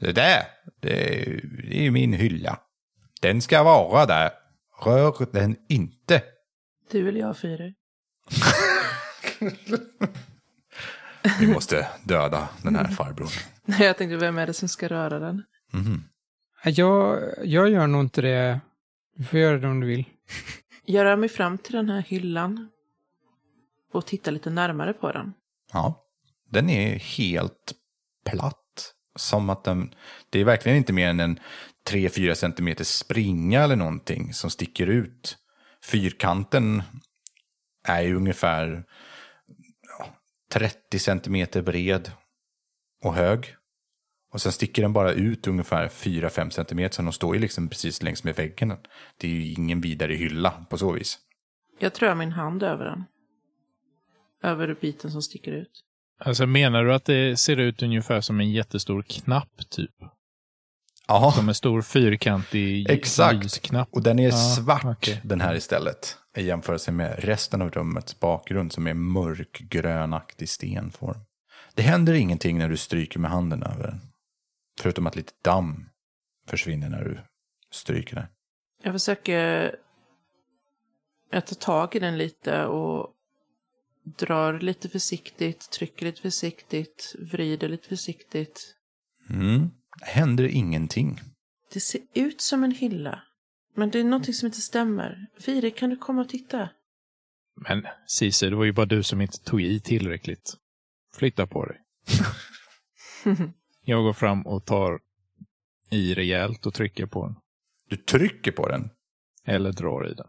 [0.00, 0.42] Det där,
[0.80, 1.40] det är,
[1.70, 2.58] det är min hylla.
[3.20, 4.30] Den ska vara där.
[4.84, 6.22] Rör den inte.
[6.90, 7.74] Du eller jag, Fyre?
[11.40, 13.28] Vi måste döda den här farbrorn.
[13.64, 15.42] Nej, jag tänkte, vem är det som ska röra den?
[15.72, 16.04] Mhm.
[16.64, 18.60] Jag, jag gör nog inte det.
[19.16, 20.04] Du får göra det om du vill.
[20.84, 22.68] Jag rör mig fram till den här hyllan
[23.92, 25.32] och tittar lite närmare på den.
[25.72, 26.04] Ja,
[26.50, 27.74] den är helt
[28.30, 28.60] platt.
[29.16, 29.94] Som att den,
[30.30, 31.38] det är verkligen inte mer än en
[31.90, 35.36] 3-4 centimeter springa eller någonting som sticker ut.
[35.84, 36.82] Fyrkanten
[37.88, 38.84] är ju ungefär
[40.54, 42.10] 30 centimeter bred
[43.04, 43.56] och hög.
[44.32, 48.02] Och sen sticker den bara ut ungefär 4-5 centimeter, så den står ju liksom precis
[48.02, 48.76] längs med väggen.
[49.18, 51.18] Det är ju ingen vidare hylla på så vis.
[51.78, 53.04] Jag trör min hand över den.
[54.42, 55.82] Över biten som sticker ut.
[56.18, 59.94] Alltså menar du att det ser ut ungefär som en jättestor knapp typ?
[61.06, 63.42] Ja, Som en stor fyrkantig Exakt.
[63.42, 63.88] lysknapp?
[63.92, 65.20] Och den är Ja, svart okej.
[65.24, 66.16] den här istället.
[66.36, 71.20] I jämförelse med resten av rummets bakgrund som är mörkgrönaktig stenform.
[71.74, 74.00] Det händer ingenting när du stryker med handen över den.
[74.80, 75.88] Förutom att lite damm
[76.48, 77.18] försvinner när du
[77.72, 78.26] stryker den.
[78.82, 79.76] Jag försöker
[81.30, 83.10] jag tar tag i den lite och
[84.18, 88.74] drar lite försiktigt, trycker lite försiktigt, vrider lite försiktigt.
[89.30, 89.70] Mm.
[90.02, 91.20] Händer ingenting.
[91.72, 93.22] Det ser ut som en hylla.
[93.76, 95.26] Men det är någonting som inte stämmer.
[95.40, 96.68] Fire, kan du komma och titta?
[97.68, 100.54] Men Cise, det var ju bara du som inte tog i tillräckligt.
[101.16, 101.80] Flytta på dig.
[103.84, 105.00] Jag går fram och tar
[105.90, 107.36] i rejält och trycker på den.
[107.88, 108.90] Du trycker på den.
[109.46, 110.26] Eller drar i den.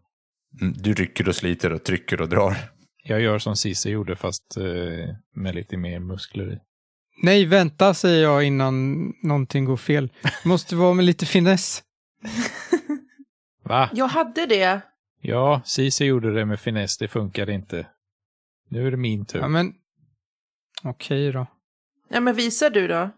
[0.62, 2.58] Mm, Du rycker och sliter och trycker och drar.
[3.04, 6.60] Jag gör som Cise gjorde fast eh, med lite mer muskler i.
[7.18, 10.12] Nej, vänta, säger jag innan någonting går fel.
[10.22, 11.84] Det måste vara med lite finess.
[13.64, 13.90] Va?
[13.94, 14.82] Jag hade det!
[15.22, 17.88] Ja, Cise gjorde det med finess, det funkade inte.
[18.70, 19.40] Nu är det min tur.
[19.40, 19.74] Ja, men...
[20.84, 21.48] Okej då.
[22.10, 23.10] Ja, men visar du då.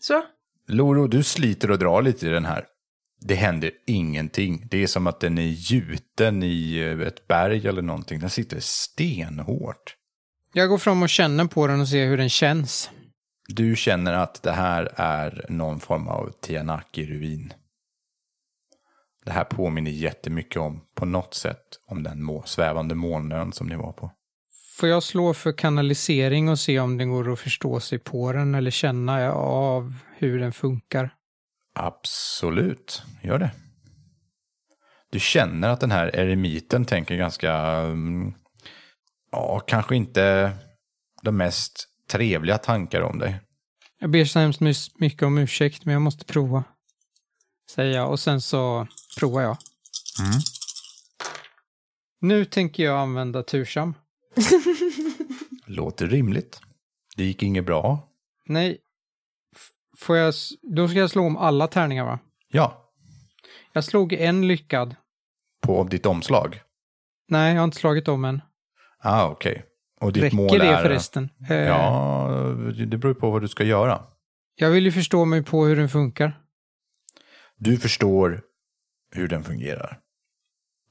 [0.00, 0.24] Så.
[0.68, 2.64] Loro, du sliter och drar lite i den här.
[3.20, 4.66] Det händer ingenting.
[4.70, 8.20] Det är som att den är gjuten i eh, ett berg eller någonting.
[8.20, 9.96] Den sitter stenhårt.
[10.52, 12.90] Jag går fram och känner på den och ser hur den känns.
[13.48, 17.52] Du känner att det här är någon form av Tianaki-ruin.
[19.24, 23.76] Det här påminner jättemycket om, på något sätt, om den må svävande molnön som ni
[23.76, 24.10] var på.
[24.76, 28.54] Får jag slå för kanalisering och se om det går att förstå sig på den
[28.54, 31.10] eller känna av hur den funkar?
[31.74, 33.50] Absolut, gör det.
[35.10, 38.34] Du känner att den här eremiten tänker ganska, mm,
[39.32, 40.52] ja, kanske inte
[41.22, 43.40] de mest trevliga tankar om dig.
[43.98, 44.60] Jag ber så hemskt
[44.98, 46.64] mycket om ursäkt, men jag måste prova.
[47.70, 48.86] Säger jag och sen så
[49.18, 49.56] provar jag.
[50.20, 50.32] Mm.
[52.20, 53.94] Nu tänker jag använda tursam.
[55.66, 56.60] Låter rimligt.
[57.16, 58.08] Det gick inget bra.
[58.46, 58.78] Nej.
[59.56, 60.34] F- Får jag...
[60.62, 62.18] Då ska jag slå om alla tärningar va?
[62.48, 62.92] Ja,
[63.72, 64.96] Jag slog en lyckad.
[65.62, 66.60] På ditt omslag?
[67.28, 68.40] Nej, jag har inte slagit om än.
[68.98, 69.64] Ah, okej.
[70.00, 70.82] Och ditt Räcker mål det är...
[70.82, 71.28] förresten?
[71.48, 72.28] Eh, Ja,
[72.86, 74.02] det beror på vad du ska göra.
[74.56, 76.40] Jag vill ju förstå mig på hur den funkar.
[77.56, 78.42] Du förstår
[79.12, 79.98] hur den fungerar.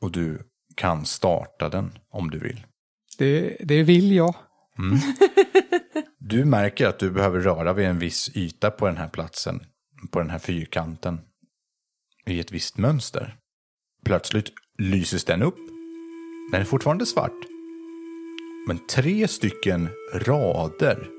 [0.01, 0.39] Och du
[0.75, 2.65] kan starta den om du vill.
[3.17, 4.35] Det, det vill jag.
[6.19, 9.59] Du märker att du behöver röra vid en viss yta på den här platsen,
[10.11, 11.21] på den här fyrkanten,
[12.25, 13.35] i ett visst mönster.
[14.05, 15.57] Plötsligt lyses den upp.
[16.51, 17.31] Den är fortfarande svart.
[18.67, 21.09] Men tre stycken rader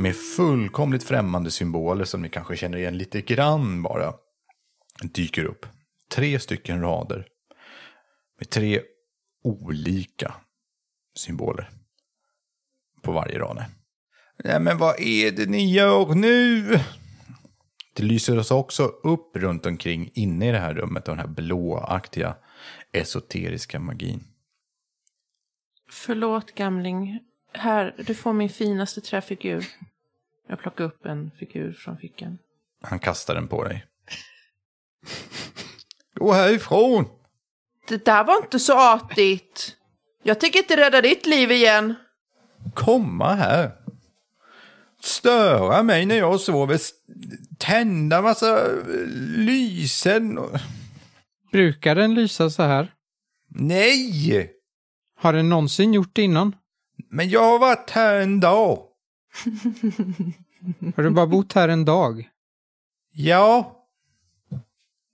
[0.00, 4.14] med fullkomligt främmande symboler som ni kanske känner igen lite grann bara
[5.02, 5.66] dyker upp.
[6.10, 7.26] Tre stycken rader
[8.38, 8.80] med tre
[9.44, 10.34] olika
[11.16, 11.70] symboler
[13.02, 13.64] på varje rad.
[14.44, 16.62] Nej, men vad är det ni gör nu?
[17.94, 22.36] Det lyser oss också upp runt omkring inne i det här rummet, den här blåaktiga
[22.92, 24.24] esoteriska magin.
[25.90, 27.20] Förlåt gamling.
[27.52, 29.66] Här, du får min finaste träfigur.
[30.48, 32.38] Jag plockar upp en figur från fickan.
[32.82, 33.86] Han kastar den på dig.
[36.14, 37.08] Gå härifrån!
[37.88, 39.76] Det där var inte så artigt.
[40.22, 41.94] Jag tänker inte rädda ditt liv igen.
[42.74, 43.72] Komma här.
[45.00, 46.80] Störa mig när jag sover.
[47.58, 48.76] Tända massa eh,
[49.36, 50.38] lysen.
[51.52, 52.92] Brukar den lysa så här?
[53.48, 54.55] Nej!
[55.16, 56.56] Har den någonsin gjort det innan?
[57.10, 58.78] Men jag har varit här en dag.
[60.96, 62.28] Har du bara bott här en dag?
[63.12, 63.72] Ja.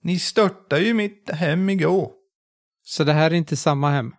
[0.01, 2.11] Ni störtade ju mitt hem igår.
[2.83, 4.15] Så det här är inte samma hem?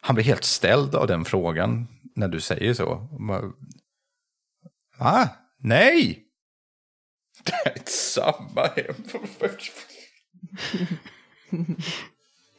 [0.00, 3.08] Han blir helt ställd av den frågan när du säger så.
[4.98, 5.28] Va?
[5.58, 6.20] Nej!
[7.44, 8.94] Det är ett samma hem.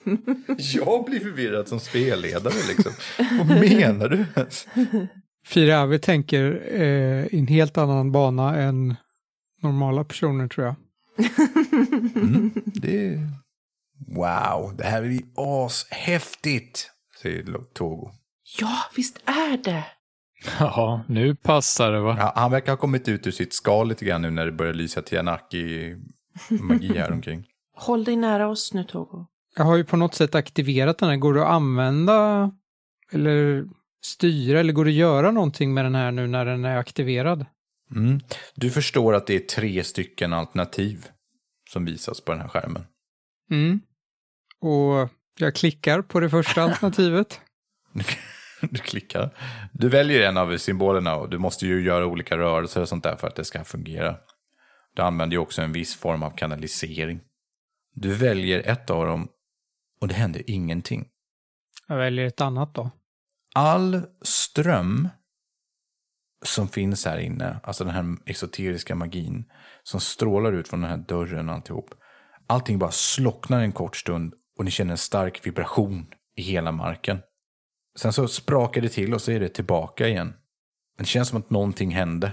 [0.57, 2.91] Jag blir förvirrad som spelledare liksom.
[3.37, 4.67] Vad menar du ens?
[5.45, 8.95] Firavi tänker eh, i en helt annan bana än
[9.61, 10.75] normala personer tror jag.
[12.65, 13.29] Det är...
[14.07, 16.91] Wow, det här är ju ashäftigt,
[17.21, 18.11] säger Togo.
[18.59, 19.83] Ja, visst är det.
[20.59, 22.15] Ja, nu passar det va?
[22.19, 24.73] Ja, han verkar ha kommit ut ur sitt skal lite grann nu när det börjar
[24.73, 27.45] lysa Tianaki-magi här omkring.
[27.75, 29.25] Håll dig nära oss nu, Togo.
[29.55, 31.17] Jag har ju på något sätt aktiverat den här.
[31.17, 32.51] Går det att använda
[33.11, 33.65] eller
[34.05, 37.45] styra eller går det att göra någonting med den här nu när den är aktiverad?
[37.95, 38.19] Mm.
[38.55, 41.07] Du förstår att det är tre stycken alternativ
[41.69, 42.83] som visas på den här skärmen.
[43.51, 43.79] Mm.
[44.59, 47.41] Och jag klickar på det första alternativet.
[48.61, 49.29] Du klickar.
[49.73, 53.15] Du väljer en av symbolerna och du måste ju göra olika rörelser och sånt där
[53.15, 54.15] för att det ska fungera.
[54.95, 57.19] Du använder ju också en viss form av kanalisering.
[57.93, 59.27] Du väljer ett av dem
[60.01, 61.07] och det händer ingenting.
[61.87, 62.91] Jag väljer ett annat då.
[63.55, 65.09] all ström
[66.45, 69.45] som finns här inne, alltså den här esoteriska magin
[69.83, 71.93] som strålar ut från den här dörren och alltihop.
[72.47, 76.05] Allting bara slocknar en kort stund och ni känner en stark vibration
[76.35, 77.19] i hela marken.
[77.97, 80.27] Sen så sprakar det till och så är det tillbaka igen.
[80.97, 82.31] Men det känns som att någonting hände.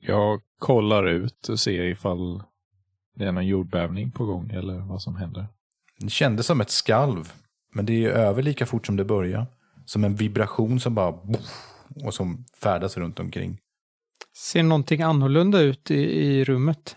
[0.00, 2.42] Jag kollar ut och ser ifall
[3.14, 5.46] det är någon jordbävning på gång eller vad som händer.
[5.98, 7.32] Det kändes som ett skalv,
[7.72, 9.46] men det är över lika fort som det börjar.
[9.84, 11.18] Som en vibration som bara...
[12.04, 13.58] Och som färdas runt omkring.
[14.36, 16.96] Ser någonting annorlunda ut i, i rummet?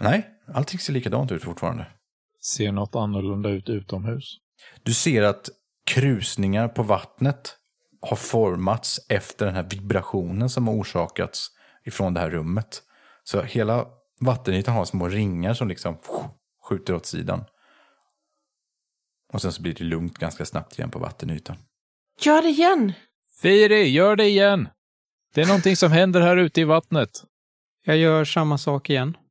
[0.00, 1.86] Nej, allting ser likadant ut fortfarande.
[2.42, 4.36] Ser något annorlunda ut utomhus?
[4.82, 5.48] Du ser att
[5.86, 7.56] krusningar på vattnet
[8.00, 11.48] har formats efter den här vibrationen som har orsakats
[11.84, 12.82] ifrån det här rummet.
[13.24, 13.86] Så hela
[14.20, 15.98] vattenytan har små ringar som liksom
[16.68, 17.44] skjuter åt sidan.
[19.32, 21.56] Och sen så blir det lugnt ganska snabbt igen på vattenytan.
[22.20, 22.92] Gör det igen!
[23.42, 24.68] Firi, gör det igen!
[25.34, 27.10] Det är någonting som händer här ute i vattnet.
[27.84, 29.16] Jag gör samma sak igen.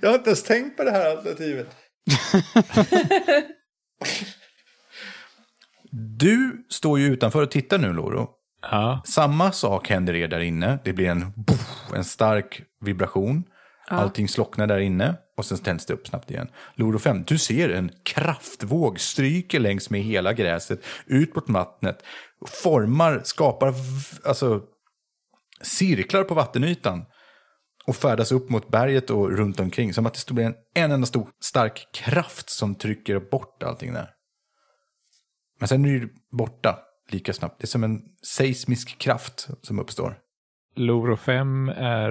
[0.00, 1.76] Jag har inte ens tänkt på det här alternativet.
[5.90, 8.28] du står ju utanför och tittar nu, Loro.
[8.62, 10.78] Ja, Samma sak händer er där inne.
[10.84, 11.32] Det blir en,
[11.94, 13.44] en stark vibration.
[13.88, 16.48] Allting slocknar där inne och sen tänds det upp snabbt igen.
[16.74, 22.02] Loro 5, du ser en kraftvåg stryker längs med hela gräset ut mot vattnet.
[22.46, 23.74] Formar, skapar
[24.24, 24.62] alltså,
[25.62, 27.04] cirklar på vattenytan.
[27.86, 29.94] Och färdas upp mot berget och runt omkring.
[29.94, 34.10] Som att det blir en, en enda stor stark kraft som trycker bort allting där.
[35.58, 36.78] Men sen är det borta
[37.10, 37.60] lika snabbt.
[37.60, 40.18] Det är som en seismisk kraft som uppstår.
[40.76, 42.10] Loro 5 är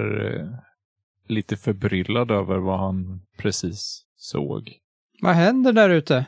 [1.29, 4.73] lite förbryllad över vad han precis såg.
[5.21, 6.25] Vad händer där ute?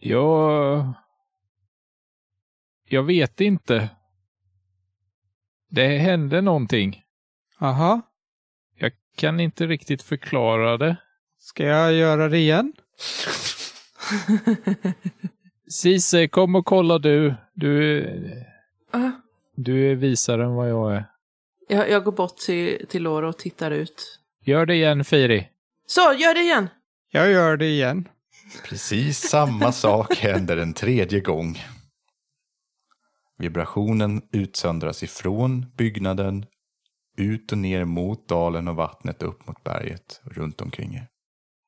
[0.00, 0.92] Jag...
[2.88, 3.88] Jag vet inte.
[5.70, 7.02] Det hände någonting.
[7.58, 8.00] Aha.
[8.78, 10.96] Jag kan inte riktigt förklara det.
[11.38, 12.72] Ska jag göra det igen?
[15.68, 17.34] Cise, kom och kolla du.
[17.54, 18.06] Du,
[18.92, 19.10] Ah,
[19.54, 21.04] du är visare än vad jag är.
[21.68, 24.19] jag, jag går bort till, till Laura och tittar ut.
[24.50, 25.48] Gör det igen, Firi.
[25.86, 26.68] Så, gör det igen!
[27.10, 28.08] Jag gör det igen.
[28.64, 31.58] Precis samma sak händer en tredje gång.
[33.38, 36.46] Vibrationen utsöndras ifrån byggnaden,
[37.16, 41.06] ut och ner mot dalen och vattnet upp mot berget runt omkring er.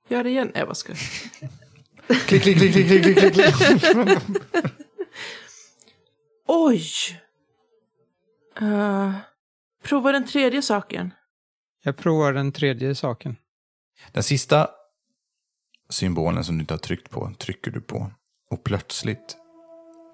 [0.08, 0.52] Gör det igen.
[0.54, 0.94] Nej, vad ska?
[2.06, 4.18] Klick, klick, klick, klick, klick, klick, klick.
[6.46, 6.82] Oj!
[8.62, 9.12] Uh,
[9.82, 11.10] prova den tredje saken.
[11.84, 13.36] Jag provar den tredje saken.
[14.12, 14.68] Den sista
[15.90, 18.10] symbolen som du inte har tryckt på trycker du på.
[18.50, 19.36] Och plötsligt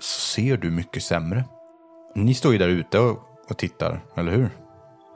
[0.01, 1.45] så ser du mycket sämre.
[2.15, 3.19] Ni står ju där ute och,
[3.51, 4.51] och tittar, eller hur?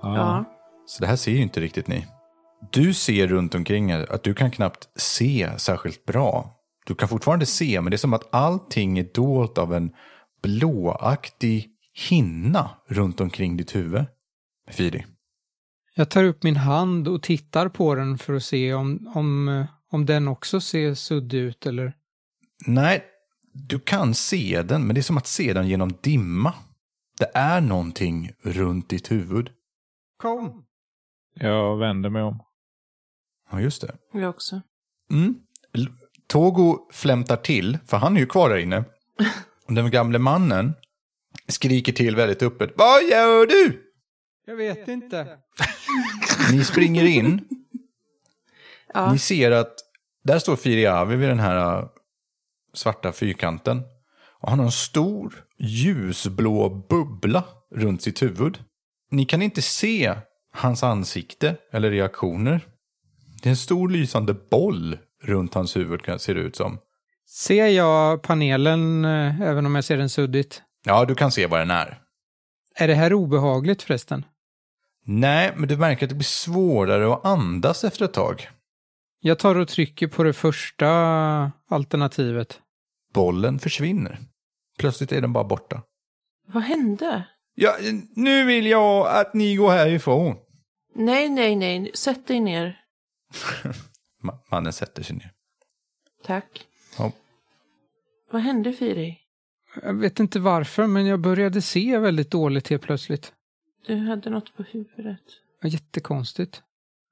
[0.02, 0.44] Ja.
[0.86, 2.06] Så det här ser ju inte riktigt ni.
[2.72, 6.56] Du ser runt omkring er att du kan knappt se särskilt bra.
[6.86, 9.92] Du kan fortfarande se, men det är som att allting är dolt av en
[10.42, 11.70] blåaktig
[12.08, 14.04] hinna runt omkring ditt huvud.
[14.70, 15.04] Firi.
[15.94, 19.66] Jag tar upp min hand och tittar på den för att se om, om, eh,
[19.90, 21.92] om den också ser suddig ut eller...
[22.66, 23.04] Nej,
[23.52, 26.54] du kan se den, men det är som att se den genom dimma.
[27.18, 29.50] Det är någonting runt ditt huvud.
[30.16, 30.64] Kom!
[31.34, 32.42] Jag vänder mig om.
[33.50, 33.96] Ja, just det.
[34.12, 34.60] Jag också.
[35.10, 35.34] Mm.
[36.26, 38.84] Togo flämtar till, för han är ju kvar där inne.
[39.66, 40.74] Och den gamle mannen
[41.48, 42.72] skriker till väldigt öppet.
[42.76, 43.91] Vad gör du?
[44.46, 45.38] Jag vet inte.
[46.52, 47.44] Ni springer in.
[48.94, 49.12] Ja.
[49.12, 49.74] Ni ser att
[50.24, 51.88] där står Firiavi vid den här äh,
[52.74, 53.82] svarta fyrkanten.
[54.40, 58.58] Och han har en stor ljusblå bubbla runt sitt huvud.
[59.10, 60.14] Ni kan inte se
[60.52, 62.60] hans ansikte eller reaktioner.
[63.42, 66.78] Det är en stor lysande boll runt hans huvud kan ser det ut som.
[67.28, 70.62] Ser jag panelen eh, även om jag ser den suddigt?
[70.84, 71.98] Ja, du kan se vad den är.
[72.74, 74.24] Är det här obehagligt förresten?
[75.04, 78.48] Nej, men du märker att det blir svårare att andas efter ett tag.
[79.20, 80.88] Jag tar och trycker på det första
[81.68, 82.60] alternativet.
[83.14, 84.18] Bollen försvinner.
[84.78, 85.82] Plötsligt är den bara borta.
[86.46, 87.24] Vad hände?
[87.54, 87.76] Ja,
[88.16, 90.36] nu vill jag att ni går härifrån.
[90.94, 91.90] Nej, nej, nej.
[91.94, 92.80] Sätt dig ner.
[94.22, 95.32] Ma- Mannen sätter sig ner.
[96.24, 96.66] Tack.
[96.98, 97.12] Ja.
[98.30, 99.18] Vad hände Firi?
[99.82, 103.32] Jag vet inte varför, men jag började se väldigt dåligt helt plötsligt.
[103.86, 105.22] Du hade något på huvudet.
[105.62, 106.62] Jättekonstigt.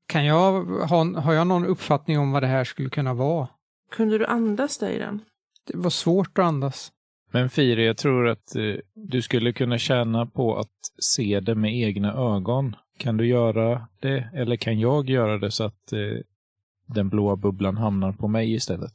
[0.07, 3.49] Kan jag ha, har jag någon uppfattning om vad det här skulle kunna vara?
[3.91, 5.21] Kunde du andas dig i den?
[5.66, 6.93] Det var svårt att andas.
[7.33, 11.75] Men Firi, jag tror att eh, du skulle kunna tjäna på att se det med
[11.75, 12.77] egna ögon.
[12.99, 15.99] Kan du göra det, eller kan jag göra det så att eh,
[16.87, 18.93] den blåa bubblan hamnar på mig istället?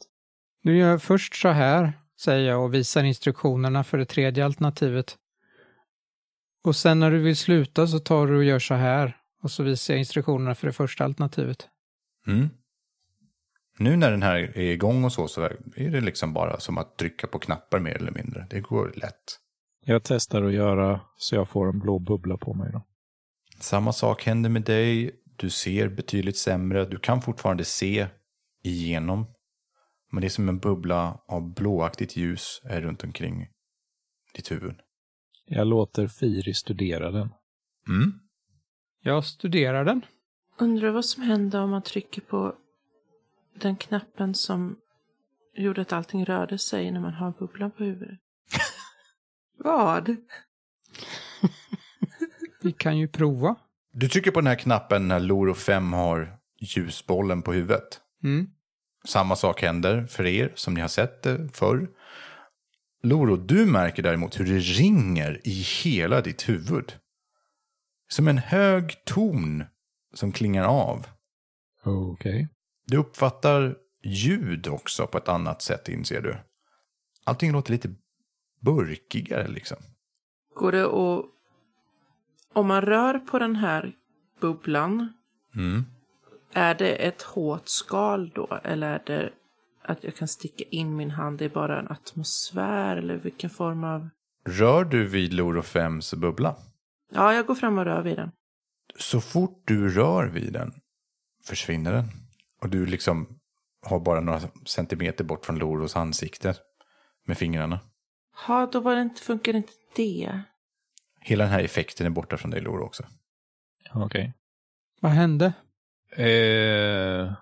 [0.63, 5.17] Nu gör jag först så här, säger jag och visar instruktionerna för det tredje alternativet.
[6.65, 9.17] Och sen när du vill sluta så tar du och gör så här.
[9.43, 11.67] Och så visar jag instruktionerna för det första alternativet.
[12.27, 12.49] Mm.
[13.77, 15.41] Nu när den här är igång och så, så
[15.75, 18.47] är det liksom bara som att trycka på knappar mer eller mindre.
[18.49, 19.39] Det går lätt.
[19.85, 22.81] Jag testar att göra så jag får en blå bubbla på mig då.
[23.59, 25.11] Samma sak händer med dig.
[25.35, 26.85] Du ser betydligt sämre.
[26.85, 28.07] Du kan fortfarande se
[28.63, 29.25] igenom.
[30.11, 33.47] Men det är som en bubbla av blåaktigt ljus är runt omkring
[34.33, 34.75] ditt huvud.
[35.45, 37.29] Jag låter Firi studera den.
[37.87, 38.19] Mm.
[39.01, 40.05] Jag studerar den.
[40.57, 42.55] Undrar vad som händer om man trycker på
[43.53, 44.77] den knappen som
[45.55, 48.19] gjorde att allting rörde sig när man har bubblan på huvudet.
[49.57, 50.15] vad?
[52.61, 53.55] Vi kan ju prova.
[53.91, 58.01] Du trycker på den här knappen när Loro 5 har ljusbollen på huvudet.
[58.23, 58.49] Mm.
[59.05, 61.87] Samma sak händer för er som ni har sett det förr.
[63.05, 65.51] Loro, du märker däremot hur det ringer i
[65.83, 66.93] hela ditt huvud.
[68.07, 69.63] Som en hög ton
[70.13, 71.07] som klingar av.
[71.83, 72.47] Okej.
[72.87, 76.37] Du uppfattar ljud också på ett annat sätt inser du.
[77.23, 77.95] Allting låter lite
[78.61, 79.77] burkigare liksom.
[80.55, 81.25] Går det att...
[82.53, 83.93] Om man rör på den här
[84.41, 85.13] bubblan,
[85.55, 85.85] Mm.
[86.53, 88.59] är det ett hårt skal då?
[88.63, 89.31] Eller är det
[89.85, 92.97] att jag kan sticka in min hand i bara en atmosfär?
[92.97, 94.09] Eller vilken form av...
[94.45, 96.55] Rör du vid Loro 5s bubbla?
[97.11, 98.31] Ja, jag går fram och rör vid den.
[98.99, 100.73] Så fort du rör vid den
[101.45, 102.05] försvinner den.
[102.61, 103.39] Och du liksom
[103.81, 106.55] har bara några centimeter bort från Loros ansikte
[107.25, 107.79] med fingrarna.
[108.47, 110.41] Ja, då var det inte, funkar inte det.
[111.19, 113.03] Hela den här effekten är borta från dig Loro också.
[113.93, 114.33] Okej.
[115.01, 115.53] Vad hände?
[116.11, 117.33] Eh,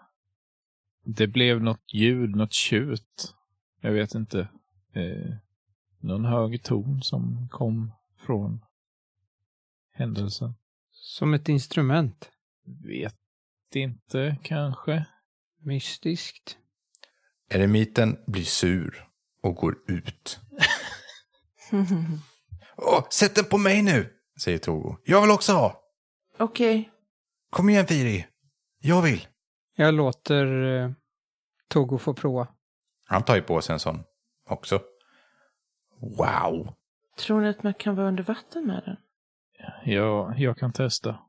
[1.03, 3.35] det blev något ljud, något tjut.
[3.81, 4.39] Jag vet inte.
[4.93, 5.35] Eh,
[5.99, 7.91] någon hög ton som kom
[8.25, 8.65] från
[9.91, 10.53] händelsen.
[10.91, 12.31] Som ett instrument.
[12.85, 13.15] Vet
[13.73, 15.05] inte, kanske.
[15.61, 16.57] Mystiskt.
[17.49, 19.07] Eremiten blir sur
[19.43, 20.39] och går ut.
[22.77, 24.09] Åh, sätt den på mig nu,
[24.41, 24.97] säger Togo.
[25.05, 25.81] Jag vill också ha.
[26.39, 26.89] Okej.
[27.49, 28.27] Kom igen Firi.
[28.79, 29.27] Jag vill.
[29.76, 30.91] Jag låter eh,
[31.67, 32.47] Togo få prova.
[33.05, 34.03] Han tar ju på sig en sån
[34.49, 34.82] också.
[36.17, 36.74] Wow.
[37.17, 38.97] Tror ni att man kan vara under vatten med den?
[39.93, 41.19] Ja, jag kan testa.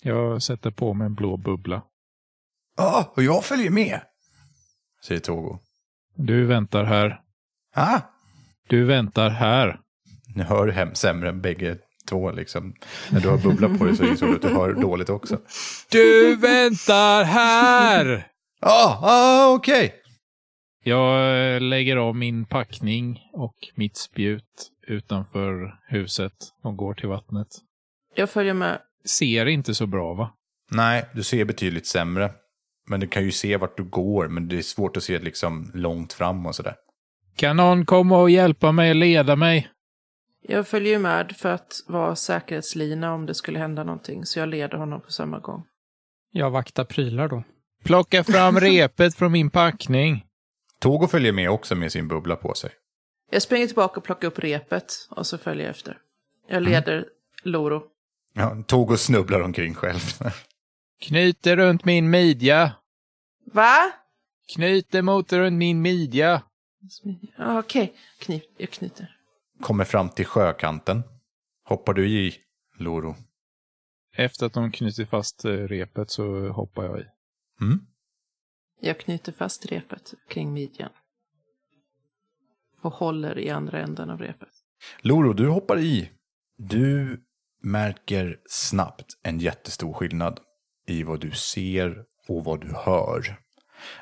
[0.00, 1.82] Jag sätter på mig en blå bubbla.
[2.76, 4.00] Ja, och jag följer med,
[5.06, 5.58] säger Togo.
[6.14, 7.20] Du väntar här.
[7.74, 8.00] Ah,
[8.68, 9.80] Du väntar här.
[10.34, 11.78] nu hör du hem sämre än bägge
[12.08, 12.74] två liksom.
[13.10, 15.38] När du har bubbla på dig så är det så att du hör dåligt också.
[15.90, 18.26] Du väntar här!
[18.60, 19.94] Ja, ah, ah, okej.
[20.84, 26.32] Jag eh, lägger av min packning och mitt spjut utanför huset
[26.62, 27.48] och går till vattnet.
[28.14, 28.78] Jag följer med.
[29.04, 30.30] Ser inte så bra va?
[30.70, 32.30] Nej, du ser betydligt sämre.
[32.88, 35.70] Men du kan ju se vart du går, men det är svårt att se liksom
[35.74, 36.74] långt fram och sådär.
[37.36, 39.68] Kan någon komma och hjälpa mig och leda mig?
[40.48, 44.24] Jag följer med för att vara säkerhetslina om det skulle hända någonting.
[44.26, 45.62] Så jag leder honom på samma gång.
[46.32, 47.44] Jag vaktar prylar då.
[47.84, 50.24] Plocka fram repet från min packning.
[50.78, 52.70] Togo följer med också med sin bubbla på sig.
[53.30, 55.98] Jag springer tillbaka och plockar upp repet och så följer jag efter.
[56.48, 57.08] Jag leder
[57.42, 57.82] Loro.
[58.34, 60.00] Ja, Togo snubblar omkring själv.
[61.00, 62.72] Knyter runt min midja.
[63.52, 63.76] Va?
[64.54, 66.42] Knyter mot runt min midja.
[67.38, 69.13] Ja, Okej, Knip, jag knyter.
[69.64, 71.02] Kommer fram till sjökanten.
[71.64, 72.36] Hoppar du i,
[72.78, 73.16] Loro?
[74.16, 77.04] Efter att de knutit fast eh, repet så hoppar jag i.
[77.60, 77.80] Mm?
[78.80, 80.90] Jag knyter fast repet kring midjan.
[82.80, 84.48] Och håller i andra änden av repet.
[85.00, 86.10] Loro, du hoppar i.
[86.56, 87.20] Du
[87.62, 90.40] märker snabbt en jättestor skillnad
[90.86, 93.40] i vad du ser och vad du hör.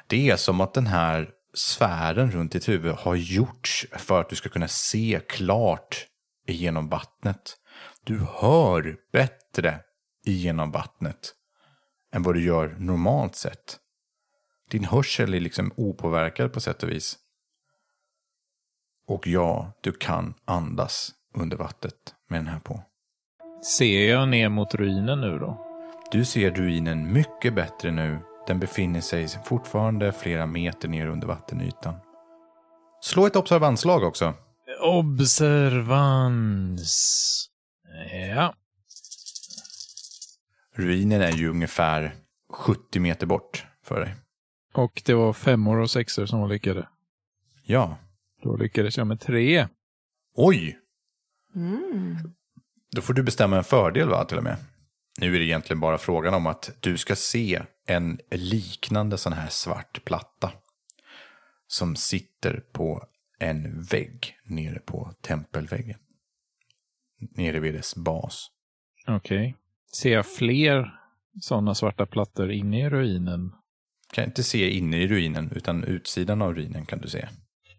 [0.07, 4.37] Det är som att den här sfären runt ditt huvud har gjorts för att du
[4.37, 6.07] ska kunna se klart
[6.47, 7.57] igenom vattnet.
[8.05, 9.81] Du hör bättre
[10.27, 11.35] igenom vattnet
[12.15, 13.79] än vad du gör normalt sett.
[14.71, 17.19] Din hörsel är liksom opåverkad på sätt och vis.
[19.07, 22.83] Och ja, du kan andas under vattnet med den här på.
[23.77, 25.67] Ser jag ner mot ruinen nu då?
[26.11, 28.19] Du ser ruinen mycket bättre nu.
[28.47, 31.95] Den befinner sig fortfarande flera meter ner under vattenytan.
[33.03, 34.35] Slå ett observanslag också.
[34.83, 36.29] Observans.
[38.37, 38.55] Ja.
[40.75, 42.15] Ruinen är ju ungefär
[42.51, 44.15] 70 meter bort för dig.
[44.73, 46.89] Och det var femmor och sexor som var lyckade.
[47.63, 47.97] Ja.
[48.43, 49.69] Då lyckades jag med tre.
[50.35, 50.79] Oj!
[51.55, 52.17] Mm.
[52.91, 54.57] Då får du bestämma en fördel va, till och med.
[55.21, 59.49] Nu är det egentligen bara frågan om att du ska se en liknande sån här
[59.49, 60.53] svart platta.
[61.67, 63.07] Som sitter på
[63.39, 65.99] en vägg nere på tempelväggen.
[67.31, 68.51] Nere vid dess bas.
[69.07, 69.57] Okej.
[69.93, 71.01] Ser jag fler
[71.41, 73.53] sådana svarta plattor inne i ruinen?
[74.13, 77.29] Kan inte se inne i ruinen, utan utsidan av ruinen kan du se.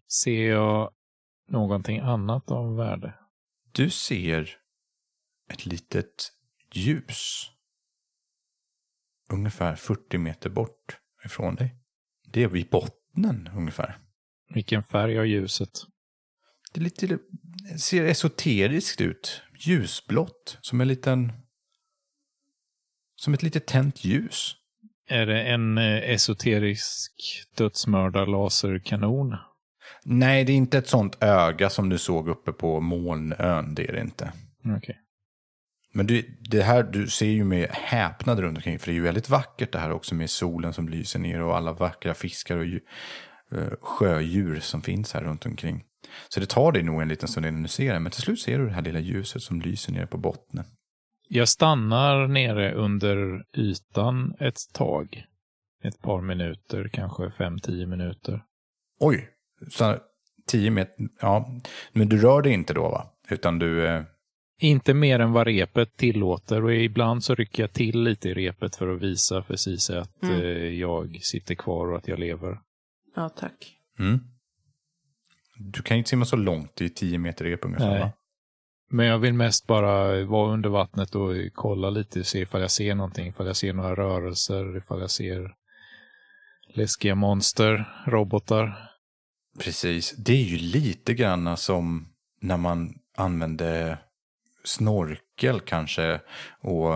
[0.08, 0.92] Ser jag
[1.48, 3.14] någonting annat av värde?
[3.72, 4.50] Du ser
[5.50, 6.32] ett litet
[6.76, 7.50] ljus.
[9.30, 11.76] Ungefär 40 meter bort ifrån dig.
[12.28, 13.98] Det är vid bottnen ungefär.
[14.54, 15.70] Vilken färg har ljuset?
[16.74, 19.42] Det är lite, det ser esoteriskt ut.
[19.60, 20.58] Ljusblått.
[20.62, 21.34] Som en liten...
[23.16, 24.56] Som ett litet tänt ljus.
[25.08, 27.12] Är det en eh, esoterisk
[27.58, 29.36] dödsmördarlaserkanon?
[30.04, 33.76] Nej, det är inte ett sånt öga som du såg uppe på molnön.
[33.76, 34.34] Det är det inte.
[34.78, 35.03] Okej.
[35.94, 38.80] Men du, det här, du ser ju med häpnad runt omkring.
[38.80, 41.58] För det är ju väldigt vackert det här också med solen som lyser ner och
[41.58, 42.66] alla vackra fiskar och
[43.58, 45.84] eh, sjödjur som finns här runt omkring.
[46.30, 48.00] Så det tar dig nog en liten stund innan du ser det.
[48.00, 50.66] Men till slut ser du det här lilla ljuset som lyser ner på bottnen.
[51.30, 55.26] Jag stannar nere under ytan ett tag.
[55.84, 58.42] Ett par minuter, kanske fem, tio minuter.
[59.00, 59.30] Oj,
[59.70, 59.98] så
[60.48, 61.08] 10 meter.
[61.22, 61.50] Ja,
[61.92, 63.10] men du rör dig inte då va?
[63.30, 64.04] Utan du, eh,
[64.60, 68.76] Inte mer än vad repet tillåter och ibland så rycker jag till lite i repet
[68.76, 70.42] för att visa för Cise att Mm.
[70.42, 70.48] eh,
[70.80, 72.60] jag sitter kvar och att jag lever.
[73.16, 73.78] Ja, tack.
[74.00, 74.20] Mm.
[75.58, 77.90] Du kan ju inte simma så långt, det är 10 meter rep ungefär.
[77.90, 78.00] Nej.
[78.00, 78.12] Va?
[78.90, 82.96] Men jag vill mest bara vara under vattnet och kolla lite, se ifall jag ser
[82.96, 85.56] någonting, ifall jag ser några rörelser, ifall jag ser
[86.76, 88.90] läskiga monster, robotar.
[89.60, 90.16] Precis.
[90.18, 92.08] Det är ju lite grann som
[92.42, 93.98] när man använde
[94.64, 96.22] snorkel kanske
[96.62, 96.92] och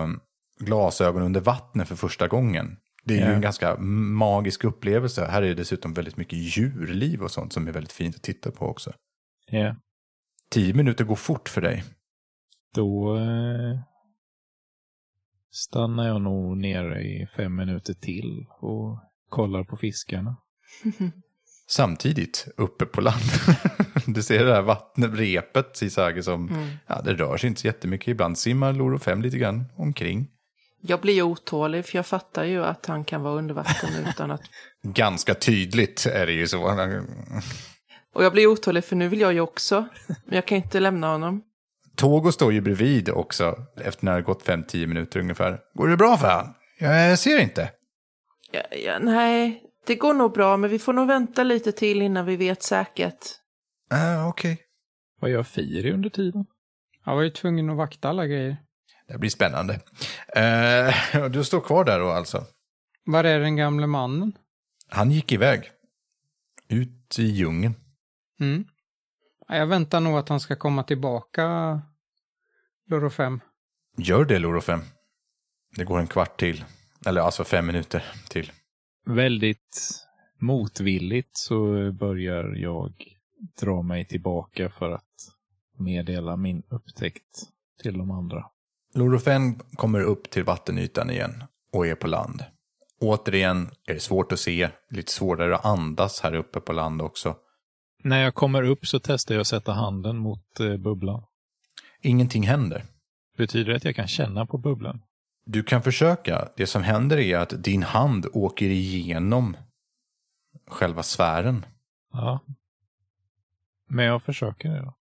[0.60, 2.76] glasögon under vattnet för första gången.
[3.04, 3.32] Det är ju Ja.
[3.32, 5.24] en ganska magisk upplevelse.
[5.26, 8.50] Här är det dessutom väldigt mycket djurliv och sånt som är väldigt fint att titta
[8.50, 8.92] på också.
[9.50, 9.76] Ja,
[10.50, 11.84] Tio minuter går fort för dig.
[12.74, 13.80] då eh,
[15.50, 18.98] stannar jag nog nere i fem minuter till och
[19.28, 20.36] kollar på fiskarna.
[21.70, 23.22] Samtidigt uppe på land.
[24.06, 26.68] du ser det här vattnrepet, Sisage, som Mm.
[26.86, 28.08] ja, det rör sig inte så jättemycket.
[28.08, 30.28] Ibland simmar Loro 5 lite grann omkring.
[30.80, 34.40] Jag blir otålig för jag fattar ju att han kan vara under vatten utan att...
[34.82, 36.64] Ganska tydligt är det ju så.
[38.14, 39.88] Och jag blir otålig för nu vill jag ju också.
[40.06, 41.42] Men jag kan inte lämna honom.
[41.96, 45.58] Togo står ju bredvid också, efter när det har gått 5-10 minuter ungefär.
[45.74, 46.54] Går det bra för han?
[46.78, 47.70] Jag ser inte.
[48.50, 52.26] Ja, ja, nej, det går nog bra men vi får nog vänta lite till innan
[52.26, 53.18] vi vet säkert.
[53.90, 54.60] Ah, Okej.
[55.20, 56.46] Vad gör Firi under tiden?
[57.04, 58.56] Jag var ju tvungen att vakta alla grejer.
[59.08, 59.80] Det blir spännande.
[61.24, 62.46] Och du står kvar där då alltså.
[63.04, 64.32] Var är den gamle mannen?
[64.88, 65.70] Han gick iväg.
[66.68, 67.74] Ut i djungeln.
[68.40, 68.64] Mm.
[69.48, 71.80] Ja, Jag väntar nog att han ska komma tillbaka,
[72.90, 73.40] Loro 5.
[73.96, 74.80] Gör det, Loro 5.
[75.76, 76.64] Det går en kvart till.
[77.06, 78.52] Eller alltså fem minuter till.
[79.08, 80.04] Väldigt
[80.38, 82.92] motvilligt så börjar jag
[83.60, 85.04] dra mig tillbaka för att
[85.78, 87.42] meddela min upptäckt
[87.82, 88.44] till de andra.
[88.94, 92.44] Loro 5 kommer upp till vattenytan igen och är på land.
[93.00, 97.36] Återigen är det svårt att se, lite svårare att andas här uppe på land också.
[98.02, 101.22] När jag kommer upp så testar jag att sätta handen mot eh, bubblan.
[102.02, 102.84] Ingenting händer.
[103.36, 105.02] Betyder det att jag kan känna på bubblan?
[105.50, 106.48] Du kan försöka.
[106.56, 109.56] Det som händer är att din hand åker igenom
[110.66, 111.66] själva sfären.
[112.12, 112.40] Ja.
[113.88, 114.94] Men jag försöker det då.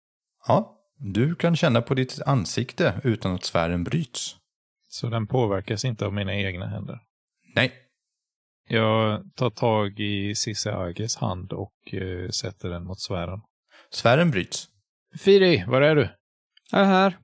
[0.47, 4.35] Ja, du kan känna på ditt ansikte utan att sfären bryts.
[4.87, 6.99] Så den påverkas inte av mina egna händer.
[7.55, 7.71] Nej,
[8.69, 13.41] Jag tar tag i Cissi Ages hand och eh, sätter den mot sfären.
[13.91, 14.67] sfären bryts.
[15.19, 16.09] Firi, var är du?
[16.71, 17.17] Jag är här.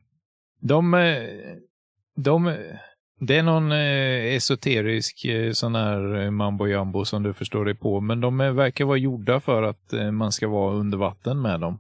[0.60, 1.24] De, eh,
[2.16, 2.48] de,
[3.26, 7.76] det är någon eh, esoterisk eh, sån här eh, mambo jambo som du förstår dig
[7.76, 11.42] på, men de eh, verkar vara gjorda för att eh, man ska vara under vatten
[11.42, 11.80] med dem.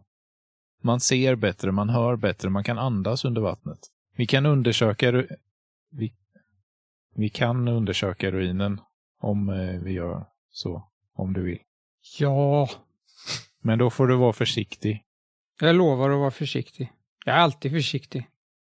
[0.82, 3.80] Man ser bättre, man hör bättre, man kan andas under vattnet.
[4.16, 5.24] Vi kan undersöka,
[5.92, 6.14] vi,
[7.16, 8.82] vi kan undersöka ruinen
[9.20, 11.60] om eh, vi gör så, om du vill.
[12.20, 12.70] Ja,
[13.62, 15.04] Men då får du vara försiktig.
[15.60, 16.92] jag lovar att vara försiktig.
[17.26, 18.28] Jag är alltid försiktig.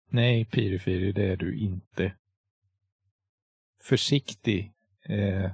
[0.09, 2.13] Nej, Pirifiri, det är du inte.
[3.83, 4.73] Försiktig.
[5.05, 5.51] Eh,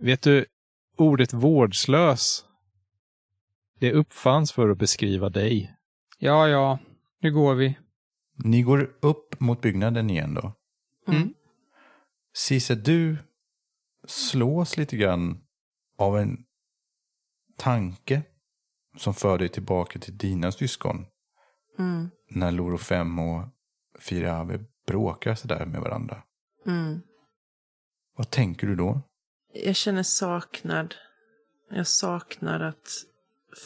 [0.00, 0.46] vet du,
[0.96, 2.44] ordet vårdslös,
[3.78, 5.76] det uppfanns för att beskriva dig.
[6.18, 6.78] Ja, ja,
[7.20, 7.78] nu går vi.
[8.34, 10.52] Ni går upp mot byggnaden igen då.
[11.08, 11.34] Mm.
[12.34, 13.16] Cisse, du
[14.06, 15.44] slås lite grann
[15.98, 16.44] av en
[17.56, 18.22] tanke
[18.96, 21.06] som för dig tillbaka till dina syskon.
[21.78, 22.10] Mm.
[22.28, 23.44] När Loro 5 och
[23.98, 26.22] Firave bråkar sådär med varandra.
[26.66, 27.00] Mm.
[28.22, 29.00] Vad tänker du då?
[29.52, 30.94] Jag känner saknad.
[31.70, 32.88] Jag saknar att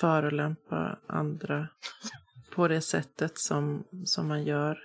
[0.00, 1.68] förolämpa andra
[2.54, 4.78] på det sättet som, som man gör.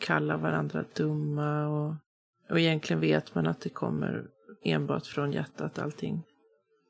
[0.00, 1.94] Kalla varandra dumma och,
[2.50, 4.24] och egentligen vet man att det kommer
[4.64, 6.22] enbart från hjärtat allting.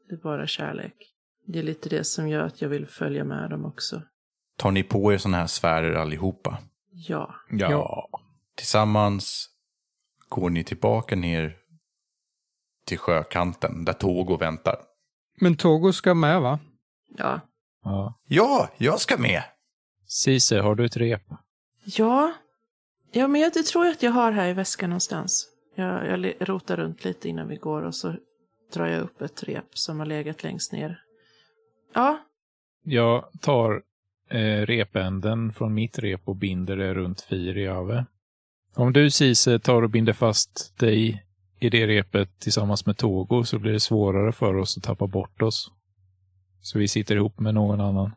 [0.08, 0.94] Det är bara kärlek.
[1.46, 4.02] Det är lite det som gör att jag vill följa med dem också.
[4.56, 6.58] Tar ni på er sådana här sfärer allihopa?
[6.90, 7.34] Ja.
[7.50, 8.08] Ja.
[8.56, 9.50] Tillsammans
[10.28, 11.56] går ni tillbaka ner
[12.86, 14.76] till sjökanten där Togo väntar.
[15.40, 16.58] Men Togo ska med, va?
[17.16, 17.40] Ja.
[17.84, 18.20] ja.
[18.28, 19.42] Ja, jag ska med!
[20.06, 21.22] Cise, har du ett rep?
[21.84, 22.32] Ja.
[23.12, 25.48] Ja, men jag det tror jag att jag har här i väskan någonstans.
[25.74, 28.14] Jag, jag rotar runt lite innan vi går och så
[28.74, 31.00] drar jag upp ett rep som har legat längst ner.
[31.94, 32.18] Ja,
[32.84, 33.82] Jag tar
[34.30, 38.06] eh, repänden från mitt rep och binder det runt Firiave.
[38.74, 41.25] Om du, Cise, tar och binder fast dig
[41.58, 45.42] i det repet tillsammans med Togo så blir det svårare för oss att tappa bort
[45.42, 45.70] oss.
[46.60, 48.14] Så vi sitter ihop med någon annan.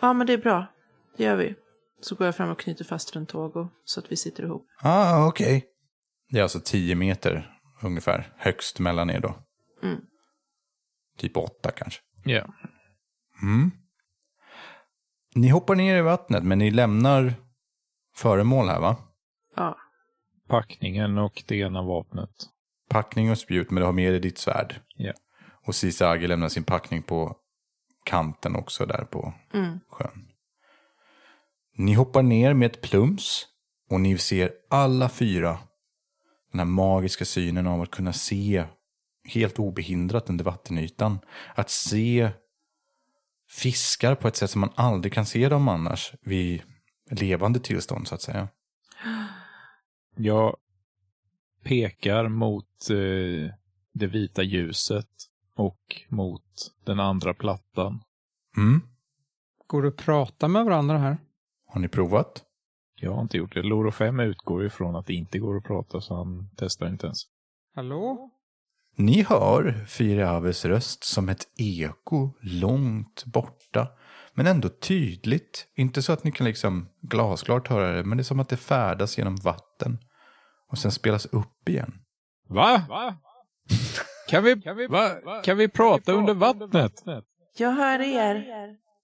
[0.00, 0.66] ja men det är bra.
[1.16, 1.54] Det gör vi.
[2.00, 4.66] Så går jag fram och knyter fast runt Togo så att vi sitter ihop.
[4.82, 5.64] Ah, okej.
[6.30, 9.34] Det är alltså 10 meter ungefär högst mellan er då.
[9.82, 10.00] Mm.
[11.18, 12.00] Typ åtta kanske.
[12.24, 12.54] Ja.
[13.42, 13.70] Mm.
[15.34, 17.34] Ni hoppar ner i vattnet men ni lämnar
[18.16, 18.96] föremål här va?
[19.56, 19.76] Ja.
[20.48, 22.30] Packningen och det ena vapnet.
[22.92, 24.80] Packning och spjut men du har med dig ditt svärd.
[24.96, 25.12] Ja.
[25.66, 27.36] Och Sisagi lämnar sin packning på
[28.04, 29.80] kanten också där på Mm.
[29.90, 30.28] sjön.
[31.76, 33.46] Ni hoppar ner med ett plums
[33.90, 35.58] och ni ser alla fyra
[36.52, 38.64] den här magiska synen av att kunna se
[39.24, 41.18] helt obehindrat under vattenytan.
[41.54, 42.30] Att se
[43.50, 46.62] fiskar på ett sätt som man aldrig kan se dem annars vid
[47.10, 48.48] levande tillstånd så att säga.
[50.16, 50.56] Jag
[51.62, 53.54] pekar mot eh,
[53.92, 55.08] det vita ljuset
[55.56, 58.00] och mot den andra plattan.
[58.56, 58.80] Mm.
[59.66, 61.18] Går det att prata med varandra här?
[61.66, 62.44] Har ni provat?
[63.00, 63.62] Jag har inte gjort det.
[63.62, 67.22] Loro 5 utgår ifrån att det inte går att prata så han testar inte ens.
[67.74, 68.30] Hallå?
[68.96, 73.88] Ni hör Firaves röst som ett eko långt borta.
[74.34, 75.66] Men ändå tydligt.
[75.74, 78.56] Inte så att ni kan liksom glasklart höra det, men det är som att det
[78.56, 79.98] färdas genom vatten.
[80.72, 81.94] Och sen spelas upp igen.
[82.48, 82.82] Va?
[84.28, 84.88] Kan vi, kan vi,
[85.44, 86.92] kan vi prata under vattnet?
[87.58, 88.44] Jag hör er.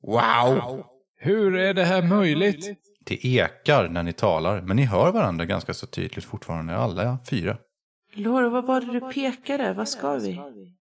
[0.02, 0.84] Wow!
[1.16, 2.78] Hur är det här möjligt?
[3.04, 7.56] Det ekar när ni talar, men ni hör varandra ganska så tydligt fortfarande, alla fyra.
[8.14, 9.72] Loro, vad var det du pekade?
[9.72, 10.40] Vad ska vi?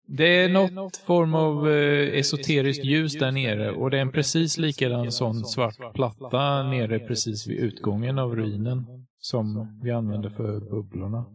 [0.08, 4.58] Det är något form av eh, esoteriskt ljus där nere och det är en precis
[4.58, 8.86] likadan sån svart platta nere precis vid utgången av ruinen
[9.22, 11.26] som vi använder för bubblorna.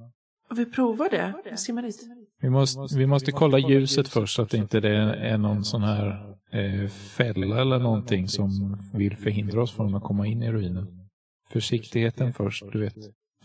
[0.51, 1.34] Vi provar det.
[1.45, 2.01] Jag simmar dit.
[2.41, 4.82] Vi måste, vi måste kolla ljuset först så att det inte är,
[5.12, 10.26] är någon sån här eh, fälla eller någonting som vill förhindra oss från att komma
[10.26, 11.09] in i ruinen.
[11.51, 12.97] Försiktigheten först, du vet.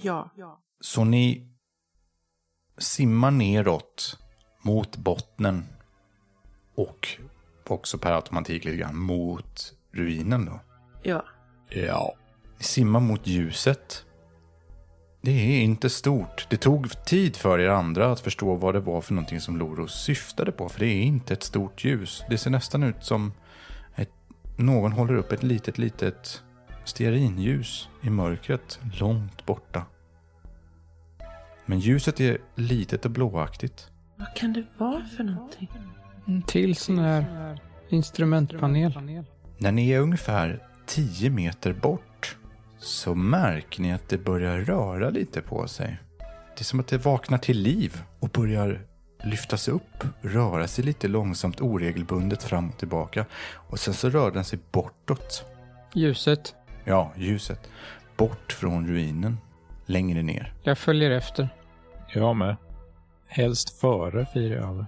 [0.01, 0.31] Ja.
[0.79, 1.47] Så ni
[2.77, 4.19] simmar neråt
[4.63, 5.63] mot bottnen
[6.75, 7.07] och
[7.67, 10.59] också per automatik lite grann mot ruinen då.
[11.03, 11.25] Ja.
[11.69, 12.13] Ja.
[12.57, 14.05] Ni simmar mot ljuset.
[15.23, 16.47] Det är inte stort.
[16.49, 19.87] Det tog tid för er andra att förstå vad det var för någonting som Loro
[19.87, 20.69] syftade på.
[20.69, 22.23] För det är inte ett stort ljus.
[22.29, 23.33] Det ser nästan ut som
[23.95, 24.11] ett,
[24.55, 26.43] någon håller upp ett litet, litet
[26.85, 29.85] stearinljus i mörkret långt borta.
[31.65, 33.89] Men ljuset är litet och blåaktigt.
[34.15, 35.71] Vad kan det vara för någonting?
[36.25, 37.59] En till sån här
[37.89, 39.23] instrumentpanel.
[39.57, 42.37] När ni är ungefär 10 meter bort
[42.81, 45.97] så märker ni att det börjar röra lite på sig.
[46.55, 48.81] Det är som att det vaknar till liv och börjar
[49.23, 53.25] lyftas upp, röra sig lite långsamt oregelbundet fram och tillbaka.
[53.53, 55.45] Och sen så rör den sig bortåt.
[55.93, 56.55] Ljuset.
[56.83, 57.69] Ja, ljuset.
[58.17, 59.37] Bort från ruinen.
[59.85, 60.53] Längre ner.
[60.63, 61.49] Jag följer efter.
[62.13, 62.55] Jag med.
[63.27, 64.85] Helst före Firiave.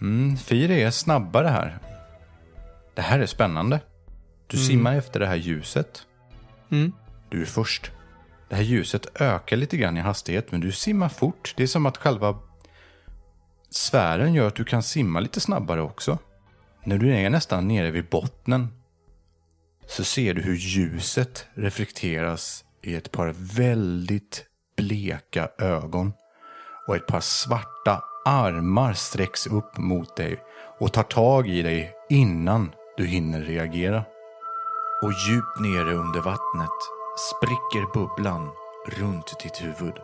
[0.00, 1.78] Mm, Fire är snabbare här.
[2.94, 3.80] Det här är spännande.
[4.46, 6.06] Du simmar efter det här ljuset.
[6.70, 6.92] Mm.
[7.28, 7.90] Du är först.
[8.48, 11.54] Det här ljuset ökar lite grann i hastighet, men du simmar fort.
[11.56, 12.38] Det är som att själva
[13.70, 16.18] sfären gör att du kan simma lite snabbare också.
[16.84, 18.68] När du är nästan nere vid bottnen
[19.86, 24.44] så ser du hur ljuset reflekteras i ett par väldigt
[24.76, 26.12] bleka ögon.
[26.88, 30.42] Och ett par svarta armar sträcks upp mot dig
[30.80, 34.04] och tar tag i dig innan du hinner reagera.
[35.02, 38.50] Och djupt nere under vattnet spricker bubblan
[38.86, 39.94] runt ditt huvud.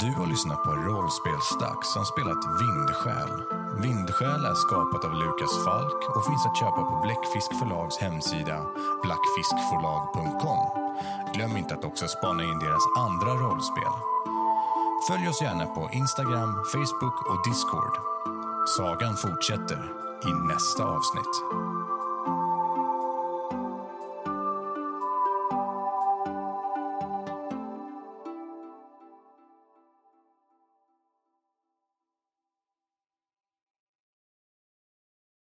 [0.00, 3.32] Du har lyssnat på Rollspelsdags som spelat Vindsjäl.
[3.82, 8.66] Vindsjäl är skapat av Lukas Falk och finns att köpa på Bläckfisk förlags hemsida
[9.02, 10.62] blackfiskförlag.com.
[11.34, 13.94] Glöm inte att också spana in deras andra rollspel.
[15.08, 17.94] Följ oss gärna på Instagram, Facebook och Discord.
[18.76, 21.44] Sagan fortsätter i nästa avsnitt.